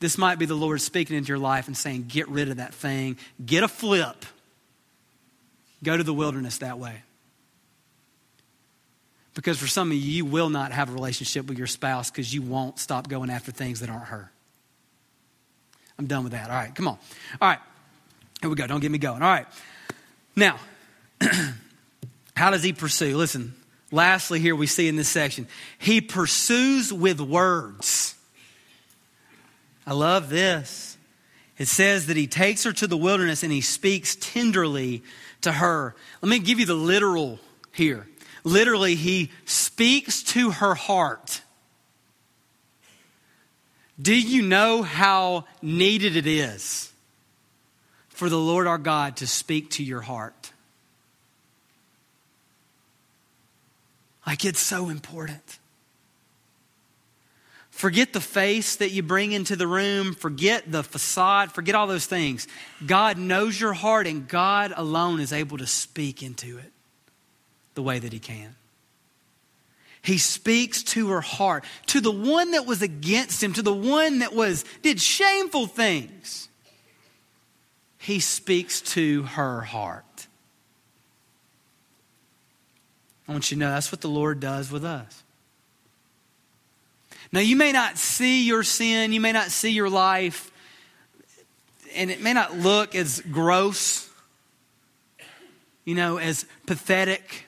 this 0.00 0.18
might 0.18 0.40
be 0.40 0.46
the 0.46 0.56
Lord 0.56 0.80
speaking 0.80 1.16
into 1.16 1.28
your 1.28 1.38
life 1.38 1.68
and 1.68 1.76
saying, 1.76 2.06
Get 2.08 2.28
rid 2.28 2.48
of 2.48 2.56
that 2.56 2.74
thing, 2.74 3.16
get 3.46 3.62
a 3.62 3.68
flip, 3.68 4.26
go 5.84 5.96
to 5.96 6.02
the 6.02 6.12
wilderness 6.12 6.58
that 6.58 6.80
way. 6.80 7.04
Because 9.34 9.58
for 9.58 9.66
some 9.66 9.90
of 9.90 9.96
you, 9.96 10.02
you 10.02 10.24
will 10.24 10.48
not 10.48 10.72
have 10.72 10.90
a 10.90 10.92
relationship 10.92 11.46
with 11.46 11.58
your 11.58 11.66
spouse 11.66 12.10
because 12.10 12.32
you 12.32 12.40
won't 12.40 12.78
stop 12.78 13.08
going 13.08 13.30
after 13.30 13.50
things 13.50 13.80
that 13.80 13.90
aren't 13.90 14.06
her. 14.06 14.30
I'm 15.98 16.06
done 16.06 16.22
with 16.24 16.32
that. 16.32 16.50
All 16.50 16.56
right, 16.56 16.74
come 16.74 16.88
on. 16.88 16.98
All 17.40 17.48
right, 17.48 17.58
here 18.40 18.50
we 18.50 18.56
go. 18.56 18.66
Don't 18.66 18.80
get 18.80 18.90
me 18.90 18.98
going. 18.98 19.22
All 19.22 19.28
right. 19.30 19.46
Now, 20.36 20.58
how 22.36 22.50
does 22.50 22.62
he 22.62 22.72
pursue? 22.72 23.16
Listen, 23.16 23.54
lastly, 23.90 24.40
here 24.40 24.56
we 24.56 24.66
see 24.66 24.88
in 24.88 24.96
this 24.96 25.08
section, 25.08 25.46
he 25.78 26.00
pursues 26.00 26.92
with 26.92 27.20
words. 27.20 28.14
I 29.86 29.92
love 29.92 30.30
this. 30.30 30.96
It 31.58 31.68
says 31.68 32.06
that 32.06 32.16
he 32.16 32.26
takes 32.26 32.64
her 32.64 32.72
to 32.72 32.86
the 32.86 32.96
wilderness 32.96 33.42
and 33.42 33.52
he 33.52 33.60
speaks 33.60 34.16
tenderly 34.16 35.04
to 35.42 35.52
her. 35.52 35.94
Let 36.20 36.28
me 36.28 36.40
give 36.40 36.58
you 36.58 36.66
the 36.66 36.74
literal 36.74 37.38
here. 37.72 38.08
Literally, 38.44 38.94
he 38.94 39.30
speaks 39.46 40.22
to 40.22 40.50
her 40.50 40.74
heart. 40.74 41.40
Do 44.00 44.14
you 44.14 44.42
know 44.42 44.82
how 44.82 45.46
needed 45.62 46.14
it 46.16 46.26
is 46.26 46.92
for 48.10 48.28
the 48.28 48.38
Lord 48.38 48.66
our 48.66 48.78
God 48.78 49.16
to 49.16 49.26
speak 49.26 49.70
to 49.70 49.82
your 49.82 50.02
heart? 50.02 50.52
Like 54.26 54.44
it's 54.44 54.60
so 54.60 54.90
important. 54.90 55.58
Forget 57.70 58.12
the 58.12 58.20
face 58.20 58.76
that 58.76 58.90
you 58.90 59.02
bring 59.02 59.32
into 59.32 59.56
the 59.56 59.66
room, 59.66 60.14
forget 60.14 60.70
the 60.70 60.84
facade, 60.84 61.50
forget 61.50 61.74
all 61.74 61.86
those 61.86 62.06
things. 62.06 62.46
God 62.86 63.18
knows 63.18 63.60
your 63.60 63.72
heart, 63.72 64.06
and 64.06 64.28
God 64.28 64.72
alone 64.76 65.18
is 65.18 65.32
able 65.32 65.58
to 65.58 65.66
speak 65.66 66.22
into 66.22 66.58
it 66.58 66.73
the 67.74 67.82
way 67.82 67.98
that 67.98 68.12
He 68.12 68.18
can. 68.18 68.54
He 70.04 70.18
speaks 70.18 70.82
to 70.82 71.08
her 71.08 71.22
heart, 71.22 71.64
to 71.86 71.98
the 71.98 72.10
one 72.10 72.50
that 72.50 72.66
was 72.66 72.82
against 72.82 73.42
him, 73.42 73.54
to 73.54 73.62
the 73.62 73.72
one 73.72 74.18
that 74.18 74.34
was 74.34 74.66
did 74.82 75.00
shameful 75.00 75.66
things. 75.66 76.50
He 77.96 78.20
speaks 78.20 78.82
to 78.82 79.22
her 79.22 79.62
heart. 79.62 80.26
I 83.26 83.32
want 83.32 83.50
you 83.50 83.54
to 83.54 83.60
know 83.60 83.70
that's 83.70 83.90
what 83.90 84.02
the 84.02 84.08
Lord 84.08 84.40
does 84.40 84.70
with 84.70 84.84
us. 84.84 85.22
Now, 87.32 87.40
you 87.40 87.56
may 87.56 87.72
not 87.72 87.96
see 87.96 88.44
your 88.44 88.62
sin, 88.62 89.10
you 89.14 89.22
may 89.22 89.32
not 89.32 89.50
see 89.50 89.70
your 89.70 89.88
life, 89.88 90.52
and 91.96 92.10
it 92.10 92.20
may 92.20 92.34
not 92.34 92.58
look 92.58 92.94
as 92.94 93.22
gross, 93.22 94.10
you 95.86 95.94
know, 95.94 96.18
as 96.18 96.44
pathetic 96.66 97.43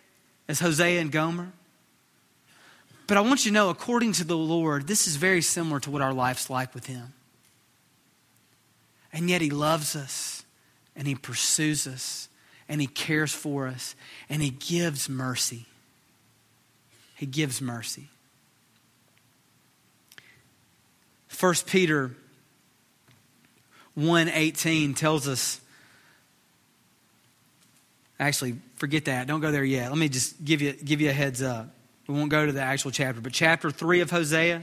as 0.48 0.60
Hosea 0.60 1.00
and 1.00 1.10
Gomer. 1.10 1.52
But 3.06 3.16
I 3.16 3.20
want 3.20 3.44
you 3.44 3.50
to 3.50 3.54
know, 3.54 3.70
according 3.70 4.12
to 4.14 4.24
the 4.24 4.36
Lord, 4.36 4.86
this 4.86 5.06
is 5.06 5.16
very 5.16 5.42
similar 5.42 5.78
to 5.80 5.90
what 5.90 6.02
our 6.02 6.12
life's 6.12 6.50
like 6.50 6.74
with 6.74 6.86
Him. 6.86 7.12
And 9.12 9.30
yet 9.30 9.40
He 9.40 9.50
loves 9.50 9.94
us, 9.94 10.44
and 10.96 11.06
He 11.06 11.14
pursues 11.14 11.86
us, 11.86 12.28
and 12.68 12.80
He 12.80 12.86
cares 12.86 13.32
for 13.32 13.68
us, 13.68 13.94
and 14.28 14.42
He 14.42 14.50
gives 14.50 15.08
mercy. 15.08 15.66
He 17.14 17.26
gives 17.26 17.62
mercy. 17.62 18.08
1 21.38 21.54
Peter 21.66 22.14
1:18 23.96 24.96
tells 24.96 25.28
us 25.28 25.60
actually 28.18 28.56
forget 28.76 29.04
that 29.04 29.26
don't 29.26 29.40
go 29.40 29.52
there 29.52 29.64
yet 29.64 29.90
let 29.90 29.98
me 29.98 30.08
just 30.08 30.44
give 30.44 30.62
you 30.62 30.72
give 30.72 31.00
you 31.00 31.10
a 31.10 31.12
heads 31.12 31.42
up 31.42 31.68
we 32.06 32.14
won't 32.14 32.30
go 32.30 32.46
to 32.46 32.52
the 32.52 32.62
actual 32.62 32.92
chapter, 32.92 33.20
but 33.20 33.32
chapter 33.32 33.70
3 33.70 34.00
of 34.00 34.10
Hosea, 34.10 34.62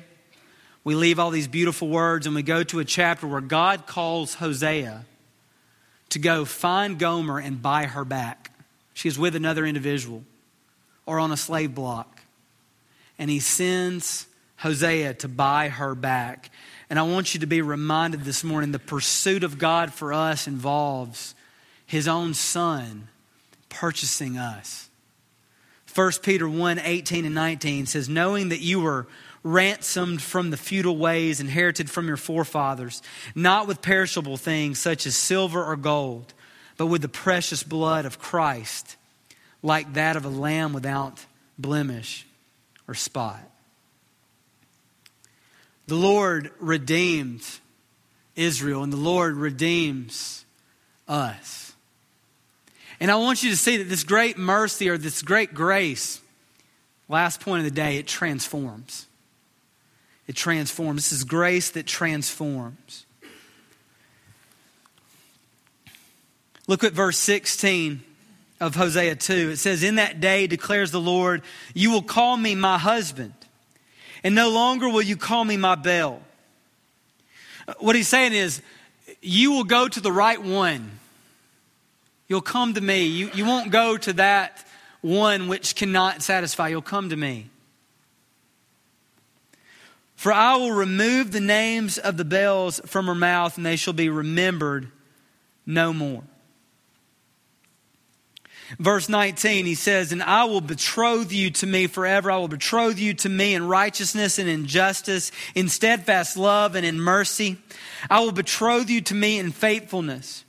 we 0.86 0.96
leave 0.96 1.20
all 1.20 1.30
these 1.30 1.48
beautiful 1.48 1.90
words 1.90 2.26
and 2.26 2.36
we 2.36 2.44
go 2.44 2.64
to 2.64 2.80
a 2.80 2.86
chapter 2.86 3.28
where 3.28 3.42
God 3.42 3.86
calls 3.86 4.36
Hosea 4.36 5.06
to 6.10 6.20
go 6.20 6.46
find 6.46 6.98
Gomer 6.98 7.40
and 7.40 7.62
buy 7.62 7.86
her 7.86 8.06
back. 8.06 8.52
She 8.94 9.10
is 9.10 9.20
with 9.20 9.36
another 9.36 9.66
individual 9.66 10.24
or 11.06 11.20
on 11.20 11.32
a 11.32 11.38
slave 11.38 11.76
block. 11.76 12.22
And 13.20 13.30
he 13.30 13.40
sends 13.40 14.26
Hosea 14.58 15.16
to 15.16 15.28
buy 15.28 15.70
her 15.70 15.96
back. 15.96 16.50
And 16.90 16.98
I 16.98 17.04
want 17.04 17.34
you 17.34 17.42
to 17.42 17.46
be 17.46 17.62
reminded 17.62 18.24
this 18.24 18.44
morning 18.44 18.72
the 18.72 18.80
pursuit 18.80 19.44
of 19.44 19.58
God 19.58 19.94
for 19.94 20.14
us 20.14 20.48
involves 20.48 21.36
his 21.86 22.08
own 22.08 22.34
son 22.34 23.10
purchasing 23.74 24.38
us. 24.38 24.90
1 25.94 26.12
Peter 26.24 26.48
1 26.48 26.80
18 26.80 27.26
and 27.26 27.36
19 27.36 27.86
says, 27.86 28.10
Knowing 28.10 28.50
that 28.50 28.62
you 28.62 28.80
were 28.80 29.08
ransomed 29.44 30.22
from 30.22 30.50
the 30.50 30.58
futile 30.58 30.98
ways 30.98 31.40
inherited 31.40 31.90
from 31.90 32.08
your 32.08 32.18
forefathers, 32.18 33.02
not 33.36 33.68
with 33.68 33.82
perishable 33.82 34.38
things 34.38 34.80
such 34.80 35.06
as 35.06 35.16
silver 35.16 35.64
or 35.64 35.76
gold, 35.76 36.34
but 36.78 36.88
with 36.88 37.02
the 37.02 37.10
precious 37.10 37.62
blood 37.62 38.06
of 38.06 38.20
Christ, 38.20 38.96
like 39.62 39.94
that 39.94 40.16
of 40.16 40.26
a 40.26 40.30
lamb 40.30 40.74
without 40.74 41.26
blemish 41.58 42.26
or 42.88 42.94
spot. 42.96 43.42
The 45.88 45.96
Lord 45.96 46.52
redeemed 46.60 47.44
Israel, 48.36 48.84
and 48.84 48.92
the 48.92 48.98
Lord 48.98 49.36
redeems 49.36 50.46
us. 51.08 51.63
And 53.04 53.12
I 53.12 53.18
want 53.18 53.44
you 53.44 53.50
to 53.50 53.58
see 53.58 53.76
that 53.76 53.90
this 53.90 54.06
great 54.06 54.38
mercy 54.38 54.88
or 54.88 54.98
this 54.98 55.22
great 55.22 55.54
grace, 55.54 56.22
last 57.10 57.42
point 57.42 57.60
of 57.60 57.66
the 57.66 57.76
day, 57.76 57.98
it 57.98 58.08
transforms. 58.08 59.08
It 60.26 60.38
transforms. 60.38 61.10
This 61.10 61.12
is 61.12 61.26
grace 61.26 61.72
that 61.72 61.86
transforms. 61.86 63.06
Look 66.66 66.86
at 66.86 66.94
verse 66.94 67.18
16 67.18 68.02
of 68.62 68.76
Hosea 68.76 69.18
2. 69.18 69.50
It 69.50 69.58
says, 69.58 69.84
In 69.84 69.96
that 69.96 70.22
day 70.22 70.48
declares 70.48 70.92
the 70.92 71.02
Lord, 71.02 71.42
you 71.74 71.92
will 71.92 72.04
call 72.04 72.38
me 72.38 72.56
my 72.56 72.78
husband, 72.78 73.34
and 74.24 74.34
no 74.34 74.50
longer 74.50 74.88
will 74.88 75.02
you 75.02 75.18
call 75.18 75.44
me 75.44 75.58
my 75.58 75.76
Baal. 75.76 76.22
Uh, 77.68 77.74
what 77.80 77.98
he's 77.98 78.08
saying 78.08 78.32
is, 78.32 78.62
you 79.22 79.52
will 79.52 79.66
go 79.66 79.90
to 79.90 80.00
the 80.00 80.10
right 80.10 80.42
one. 80.42 81.00
You'll 82.28 82.42
come 82.42 82.74
to 82.74 82.82
me. 82.82 83.06
You, 83.06 83.30
you 83.34 83.46
won't 83.46 83.72
go 83.72 83.98
to 83.98 84.14
that 84.14 84.66
one 85.02 85.48
which 85.48 85.76
cannot 85.76 86.22
satisfy. 86.22 86.70
You'll 86.70 86.82
come 86.82 87.10
to 87.10 87.18
me. 87.18 87.50
For 90.16 90.32
I 90.32 90.56
will 90.56 90.72
remove 90.72 91.32
the 91.32 91.42
names 91.42 91.98
of 91.98 92.16
the 92.16 92.24
Baals 92.24 92.80
from 92.86 93.08
her 93.08 93.16
mouth, 93.16 93.58
and 93.58 93.66
they 93.66 93.76
shall 93.76 93.94
be 93.94 94.10
remembered 94.10 94.90
no 95.66 95.92
more. 95.92 96.24
Verse 98.80 99.10
19, 99.10 99.66
he 99.66 99.76
says, 99.76 100.12
And 100.12 100.24
I 100.24 100.46
will 100.46 100.62
betroth 100.62 101.34
you 101.34 101.52
to 101.52 101.68
me 101.68 101.88
forever. 101.88 102.32
I 102.32 102.38
will 102.38 102.48
betroth 102.48 102.98
you 102.98 103.14
to 103.16 103.30
me 103.30 103.54
in 103.54 103.68
righteousness 103.68 104.40
and 104.40 104.50
in 104.50 104.66
justice, 104.66 105.32
in 105.54 105.68
steadfast 105.68 106.38
love 106.38 106.76
and 106.76 106.86
in 106.86 107.00
mercy. 107.00 107.58
I 108.10 108.22
will 108.22 108.32
betroth 108.32 108.90
you 108.90 109.02
to 109.02 109.14
me 109.14 109.38
in 109.38 109.52
faithfulness 109.52 110.46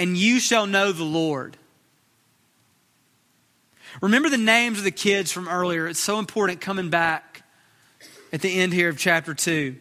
and 0.00 0.16
you 0.16 0.40
shall 0.40 0.66
know 0.66 0.92
the 0.92 1.04
Lord. 1.04 1.58
Remember 4.00 4.30
the 4.30 4.38
names 4.38 4.78
of 4.78 4.84
the 4.84 4.90
kids 4.90 5.30
from 5.30 5.46
earlier. 5.46 5.86
It's 5.86 6.00
so 6.00 6.18
important 6.18 6.62
coming 6.62 6.88
back 6.88 7.42
at 8.32 8.40
the 8.40 8.60
end 8.60 8.72
here 8.72 8.88
of 8.88 8.96
chapter 8.96 9.34
2. 9.34 9.76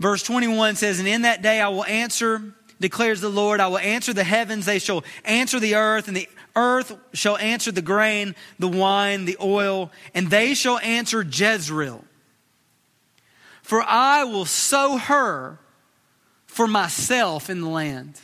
Verse 0.00 0.22
21 0.22 0.76
says, 0.76 0.98
And 0.98 1.06
in 1.06 1.22
that 1.22 1.42
day 1.42 1.60
I 1.60 1.68
will 1.68 1.84
answer, 1.84 2.54
declares 2.80 3.20
the 3.20 3.28
Lord, 3.28 3.60
I 3.60 3.66
will 3.66 3.76
answer 3.76 4.14
the 4.14 4.24
heavens, 4.24 4.64
they 4.64 4.78
shall 4.78 5.04
answer 5.26 5.60
the 5.60 5.74
earth, 5.74 6.08
and 6.08 6.16
the 6.16 6.28
earth 6.56 6.96
shall 7.12 7.36
answer 7.36 7.70
the 7.70 7.82
grain, 7.82 8.34
the 8.58 8.68
wine, 8.68 9.26
the 9.26 9.36
oil, 9.42 9.92
and 10.14 10.30
they 10.30 10.54
shall 10.54 10.78
answer 10.78 11.20
Jezreel. 11.20 12.02
For 13.60 13.82
I 13.82 14.24
will 14.24 14.46
sow 14.46 14.96
her 14.96 15.58
for 16.46 16.66
myself 16.66 17.50
in 17.50 17.60
the 17.60 17.68
land. 17.68 18.18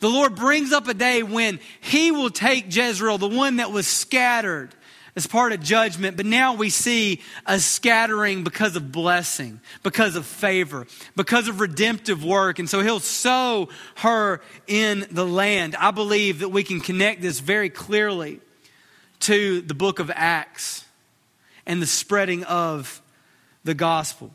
The 0.00 0.08
Lord 0.08 0.34
brings 0.34 0.72
up 0.72 0.88
a 0.88 0.94
day 0.94 1.22
when 1.22 1.60
He 1.80 2.10
will 2.10 2.30
take 2.30 2.74
Jezreel, 2.74 3.18
the 3.18 3.28
one 3.28 3.56
that 3.56 3.72
was 3.72 3.86
scattered, 3.86 4.74
as 5.16 5.26
part 5.26 5.52
of 5.52 5.60
judgment, 5.62 6.14
but 6.16 6.26
now 6.26 6.52
we 6.52 6.68
see 6.68 7.22
a 7.46 7.58
scattering 7.58 8.44
because 8.44 8.76
of 8.76 8.92
blessing, 8.92 9.60
because 9.82 10.14
of 10.14 10.26
favor, 10.26 10.86
because 11.16 11.48
of 11.48 11.58
redemptive 11.58 12.22
work. 12.22 12.58
And 12.58 12.68
so 12.68 12.82
he'll 12.82 13.00
sow 13.00 13.70
her 13.96 14.42
in 14.66 15.06
the 15.10 15.26
land. 15.26 15.74
I 15.76 15.90
believe 15.90 16.40
that 16.40 16.50
we 16.50 16.62
can 16.62 16.80
connect 16.80 17.22
this 17.22 17.40
very 17.40 17.70
clearly 17.70 18.40
to 19.20 19.62
the 19.62 19.72
book 19.72 20.00
of 20.00 20.10
Acts 20.14 20.84
and 21.64 21.80
the 21.80 21.86
spreading 21.86 22.44
of 22.44 23.00
the 23.64 23.74
gospel. 23.74 24.34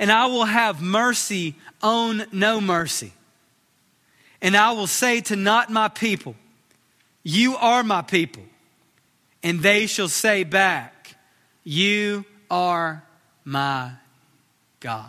And 0.00 0.10
I 0.10 0.26
will 0.26 0.46
have 0.46 0.82
mercy 0.82 1.54
on 1.80 2.26
no 2.32 2.60
mercy. 2.60 3.12
And 4.44 4.54
I 4.58 4.72
will 4.72 4.86
say 4.86 5.22
to 5.22 5.36
not 5.36 5.70
my 5.70 5.88
people, 5.88 6.36
You 7.22 7.56
are 7.56 7.82
my 7.82 8.02
people. 8.02 8.42
And 9.42 9.60
they 9.60 9.86
shall 9.86 10.08
say 10.08 10.44
back, 10.44 11.16
You 11.64 12.26
are 12.50 13.02
my 13.42 13.92
God. 14.80 15.08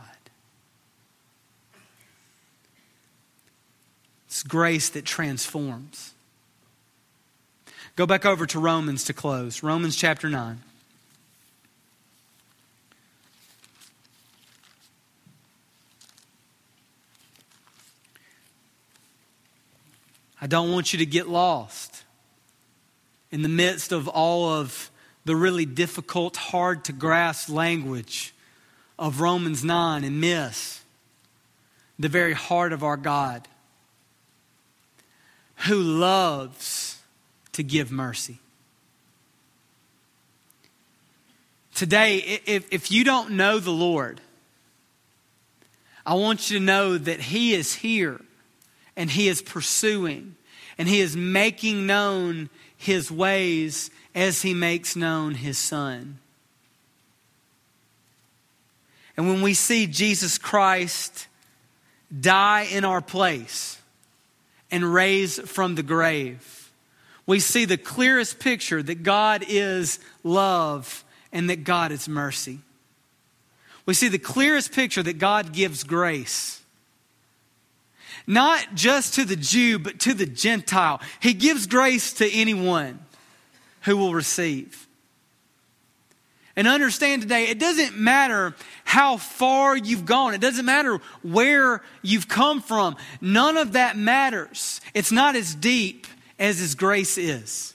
It's 4.28 4.42
grace 4.42 4.88
that 4.92 5.04
transforms. 5.04 6.14
Go 7.98 8.06
back 8.06 8.26
over 8.26 8.46
to 8.46 8.60
Romans 8.60 9.04
to 9.04 9.14
close. 9.14 9.62
Romans 9.62 9.98
chapter 9.98 10.30
9. 10.30 10.62
I 20.42 20.48
don't 20.48 20.72
want 20.72 20.94
you 20.94 21.00
to 21.00 21.06
get 21.06 21.28
lost 21.28 22.04
in 23.32 23.42
the 23.42 23.50
midst 23.50 23.92
of 23.92 24.08
all 24.08 24.50
of 24.50 24.92
the 25.24 25.36
really 25.36 25.66
difficult, 25.66 26.38
hard 26.38 26.86
to 26.86 26.94
grasp 26.94 27.50
language 27.50 28.34
of 29.00 29.22
Romans 29.22 29.64
9 29.64 30.04
and 30.04 30.22
miss 30.22 30.82
the 31.98 32.10
very 32.10 32.34
heart 32.34 32.74
of 32.74 32.84
our 32.84 32.98
God 32.98 33.48
who 35.68 35.76
loves 35.76 37.00
to 37.54 37.64
give 37.64 37.92
mercy. 37.92 38.40
Today, 41.74 42.42
if, 42.46 42.72
if 42.72 42.92
you 42.92 43.04
don't 43.04 43.32
know 43.32 43.60
the 43.60 43.72
Lord, 43.72 44.22
I 46.06 46.14
want 46.14 46.50
you 46.50 46.60
to 46.60 46.64
know 46.64 46.98
that 46.98 47.20
He 47.20 47.54
is 47.54 47.74
here 47.74 48.22
and 48.96 49.10
he 49.10 49.28
is 49.28 49.42
pursuing 49.42 50.36
and 50.78 50.88
he 50.88 51.02
is 51.02 51.16
making 51.16 51.86
known 51.86 52.50
his 52.78 53.12
ways 53.12 53.90
as 54.14 54.42
he 54.42 54.54
makes 54.54 54.96
known 54.96 55.36
his 55.36 55.58
son. 55.58 56.20
And 59.18 59.28
when 59.28 59.42
we 59.42 59.54
see 59.54 59.88
Jesus 59.88 60.38
Christ 60.38 61.28
die 62.18 62.68
in 62.72 62.84
our 62.84 63.02
place 63.02 63.80
and 64.70 64.94
raise 64.94 65.40
from 65.40 65.76
the 65.76 65.84
grave, 65.84 66.72
we 67.26 67.40
see 67.40 67.66
the 67.66 67.78
clearest 67.78 68.40
picture 68.40 68.84
that 68.84 69.04
God 69.04 69.44
is 69.48 70.00
love 70.24 71.04
and 71.32 71.50
that 71.50 71.64
God 71.64 71.92
is 71.92 72.08
mercy. 72.08 72.60
We 73.86 73.94
see 73.94 74.10
the 74.10 74.20
clearest 74.20 74.74
picture 74.74 75.04
that 75.04 75.18
God 75.18 75.54
gives 75.54 75.84
grace 75.84 76.62
not 78.28 78.76
just 78.76 79.16
to 79.16 79.26
the 79.26 79.36
Jew, 79.36 79.80
but 79.80 80.00
to 80.02 80.14
the 80.14 80.26
Gentile. 80.26 81.02
He 81.20 81.34
gives 81.34 81.68
grace 81.68 82.14
to 82.14 82.32
anyone 82.32 83.00
who 83.82 83.98
will 83.98 84.14
receive. 84.14 84.88
And 86.56 86.68
understand 86.68 87.22
today, 87.22 87.50
it 87.50 87.60
doesn't 87.60 87.98
matter 87.98 88.56
how 88.86 89.18
far 89.18 89.76
you've 89.76 90.06
gone. 90.06 90.34
It 90.34 90.42
doesn't 90.42 90.66
matter 90.66 91.02
where 91.22 91.82
you've 92.02 92.30
come 92.30 92.62
from. 92.62 92.96
None 93.20 93.58
of 93.58 93.74
that 93.74 93.98
matters. 93.98 94.80
It's 94.94 95.12
not 95.12 95.36
as 95.36 95.54
deep 95.54 96.08
as 96.40 96.60
His 96.60 96.76
grace 96.76 97.18
is. 97.18 97.74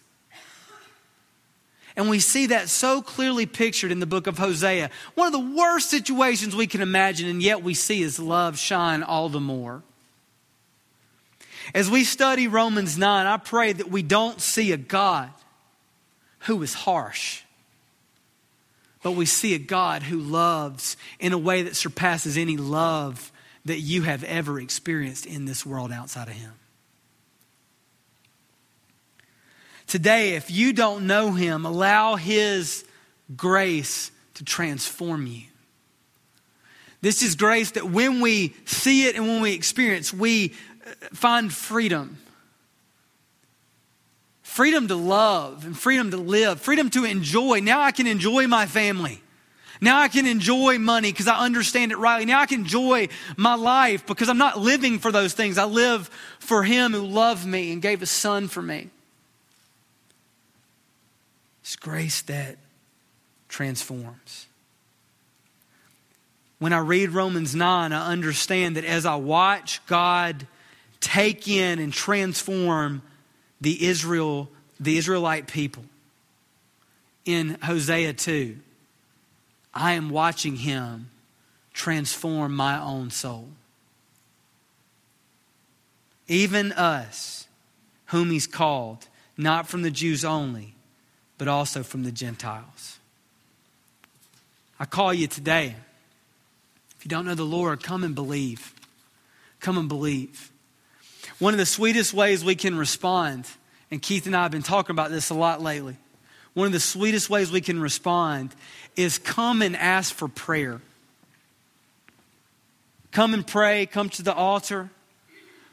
And 1.94 2.08
we 2.08 2.20
see 2.20 2.46
that 2.46 2.70
so 2.70 3.02
clearly 3.02 3.44
pictured 3.44 3.92
in 3.92 4.00
the 4.00 4.06
book 4.06 4.26
of 4.26 4.38
Hosea. 4.38 4.88
One 5.14 5.26
of 5.26 5.32
the 5.32 5.54
worst 5.54 5.90
situations 5.90 6.56
we 6.56 6.66
can 6.66 6.80
imagine, 6.80 7.28
and 7.28 7.42
yet 7.42 7.62
we 7.62 7.74
see 7.74 8.00
His 8.00 8.18
love 8.18 8.58
shine 8.58 9.02
all 9.02 9.28
the 9.28 9.40
more. 9.40 9.82
As 11.74 11.90
we 11.90 12.04
study 12.04 12.48
Romans 12.48 12.98
9, 12.98 13.26
I 13.26 13.36
pray 13.36 13.72
that 13.72 13.90
we 13.90 14.02
don't 14.02 14.40
see 14.40 14.72
a 14.72 14.76
God 14.76 15.30
who 16.40 16.62
is 16.62 16.74
harsh, 16.74 17.42
but 19.02 19.12
we 19.12 19.26
see 19.26 19.54
a 19.54 19.58
God 19.58 20.02
who 20.02 20.18
loves 20.18 20.96
in 21.18 21.32
a 21.32 21.38
way 21.38 21.62
that 21.62 21.76
surpasses 21.76 22.36
any 22.36 22.56
love 22.56 23.30
that 23.64 23.80
you 23.80 24.02
have 24.02 24.24
ever 24.24 24.58
experienced 24.58 25.26
in 25.26 25.44
this 25.44 25.64
world 25.64 25.92
outside 25.92 26.28
of 26.28 26.34
Him. 26.34 26.52
Today, 29.86 30.34
if 30.34 30.50
you 30.50 30.72
don't 30.72 31.06
know 31.06 31.32
Him, 31.32 31.66
allow 31.66 32.16
His 32.16 32.84
grace 33.36 34.10
to 34.34 34.44
transform 34.44 35.26
you. 35.26 35.42
This 37.02 37.22
is 37.22 37.34
grace 37.34 37.72
that 37.72 37.88
when 37.88 38.20
we 38.20 38.54
see 38.66 39.06
it 39.06 39.16
and 39.16 39.26
when 39.26 39.40
we 39.40 39.54
experience, 39.54 40.12
we 40.12 40.54
find 41.12 41.52
freedom. 41.52 42.18
Freedom 44.42 44.88
to 44.88 44.96
love 44.96 45.64
and 45.64 45.78
freedom 45.78 46.10
to 46.10 46.16
live, 46.16 46.60
freedom 46.60 46.90
to 46.90 47.04
enjoy. 47.04 47.60
Now 47.60 47.82
I 47.82 47.92
can 47.92 48.06
enjoy 48.06 48.46
my 48.48 48.66
family. 48.66 49.22
Now 49.80 50.00
I 50.00 50.08
can 50.08 50.26
enjoy 50.26 50.78
money 50.78 51.10
because 51.10 51.28
I 51.28 51.38
understand 51.38 51.92
it 51.92 51.98
rightly. 51.98 52.26
Now 52.26 52.40
I 52.40 52.46
can 52.46 52.60
enjoy 52.60 53.08
my 53.36 53.54
life 53.54 54.06
because 54.06 54.28
I'm 54.28 54.38
not 54.38 54.58
living 54.58 54.98
for 54.98 55.10
those 55.10 55.32
things. 55.32 55.56
I 55.56 55.64
live 55.64 56.08
for 56.38 56.62
Him 56.62 56.92
who 56.92 57.06
loved 57.06 57.46
me 57.46 57.72
and 57.72 57.80
gave 57.80 58.00
His 58.00 58.10
Son 58.10 58.48
for 58.48 58.60
me. 58.60 58.90
It's 61.62 61.76
grace 61.76 62.20
that 62.22 62.58
transforms. 63.48 64.46
When 66.58 66.72
I 66.74 66.78
read 66.78 67.10
Romans 67.10 67.54
9, 67.54 67.92
I 67.92 68.12
understand 68.12 68.76
that 68.76 68.84
as 68.84 69.06
I 69.06 69.14
watch 69.14 69.80
God 69.86 70.46
take 71.00 71.48
in 71.48 71.78
and 71.78 71.92
transform 71.92 73.02
the 73.60 73.86
Israel, 73.86 74.48
the 74.78 74.96
Israelite 74.96 75.46
people. 75.46 75.84
In 77.24 77.58
Hosea 77.62 78.12
2, 78.14 78.56
I 79.74 79.92
am 79.92 80.10
watching 80.10 80.56
him 80.56 81.10
transform 81.72 82.54
my 82.54 82.78
own 82.80 83.10
soul. 83.10 83.48
Even 86.26 86.72
us, 86.72 87.46
whom 88.06 88.30
he's 88.30 88.46
called, 88.46 89.08
not 89.36 89.68
from 89.68 89.82
the 89.82 89.90
Jews 89.90 90.24
only, 90.24 90.74
but 91.38 91.48
also 91.48 91.82
from 91.82 92.04
the 92.04 92.12
Gentiles. 92.12 92.98
I 94.78 94.84
call 94.84 95.12
you 95.12 95.26
today. 95.26 95.76
If 96.96 97.04
you 97.04 97.08
don't 97.08 97.24
know 97.24 97.34
the 97.34 97.44
Lord, 97.44 97.82
come 97.82 98.04
and 98.04 98.14
believe. 98.14 98.74
Come 99.60 99.78
and 99.78 99.88
believe. 99.88 100.50
One 101.40 101.54
of 101.54 101.58
the 101.58 101.66
sweetest 101.66 102.14
ways 102.14 102.44
we 102.44 102.54
can 102.54 102.76
respond, 102.76 103.46
and 103.90 104.00
Keith 104.00 104.26
and 104.26 104.36
I 104.36 104.42
have 104.42 104.52
been 104.52 104.62
talking 104.62 104.92
about 104.92 105.10
this 105.10 105.30
a 105.30 105.34
lot 105.34 105.60
lately. 105.60 105.96
One 106.52 106.66
of 106.66 106.72
the 106.72 106.80
sweetest 106.80 107.30
ways 107.30 107.50
we 107.50 107.62
can 107.62 107.80
respond 107.80 108.54
is 108.94 109.18
come 109.18 109.62
and 109.62 109.74
ask 109.74 110.14
for 110.14 110.28
prayer. 110.28 110.80
Come 113.10 113.34
and 113.34 113.46
pray, 113.46 113.86
come 113.86 114.10
to 114.10 114.22
the 114.22 114.34
altar. 114.34 114.90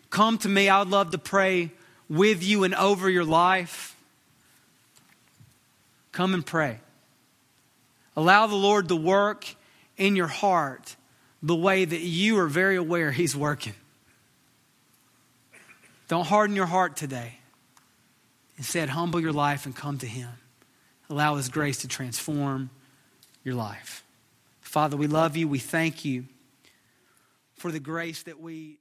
Come 0.09 0.37
to 0.39 0.49
me. 0.49 0.69
I 0.69 0.79
would 0.79 0.89
love 0.89 1.11
to 1.11 1.17
pray 1.17 1.71
with 2.09 2.43
you 2.43 2.63
and 2.63 2.73
over 2.73 3.09
your 3.09 3.25
life. 3.25 3.95
Come 6.13 6.33
and 6.33 6.45
pray. 6.45 6.79
Allow 8.15 8.47
the 8.47 8.55
Lord 8.55 8.87
to 8.87 8.95
work 8.95 9.45
in 9.97 10.15
your 10.15 10.27
heart 10.27 10.95
the 11.43 11.55
way 11.55 11.83
that 11.83 11.99
you 11.99 12.39
are 12.39 12.47
very 12.47 12.77
aware 12.77 13.11
He's 13.11 13.35
working. 13.35 13.73
Don't 16.07 16.25
harden 16.25 16.55
your 16.55 16.65
heart 16.65 16.95
today. 16.95 17.37
Instead, 18.57 18.89
humble 18.89 19.19
your 19.19 19.33
life 19.33 19.65
and 19.65 19.75
come 19.75 19.97
to 19.99 20.07
Him. 20.07 20.29
Allow 21.09 21.35
His 21.35 21.49
grace 21.49 21.79
to 21.79 21.87
transform 21.87 22.69
your 23.43 23.55
life. 23.55 24.03
Father, 24.61 24.97
we 24.97 25.07
love 25.07 25.37
you. 25.37 25.47
We 25.47 25.59
thank 25.59 26.05
you 26.05 26.25
for 27.55 27.71
the 27.71 27.79
grace 27.79 28.23
that 28.23 28.39
we. 28.39 28.77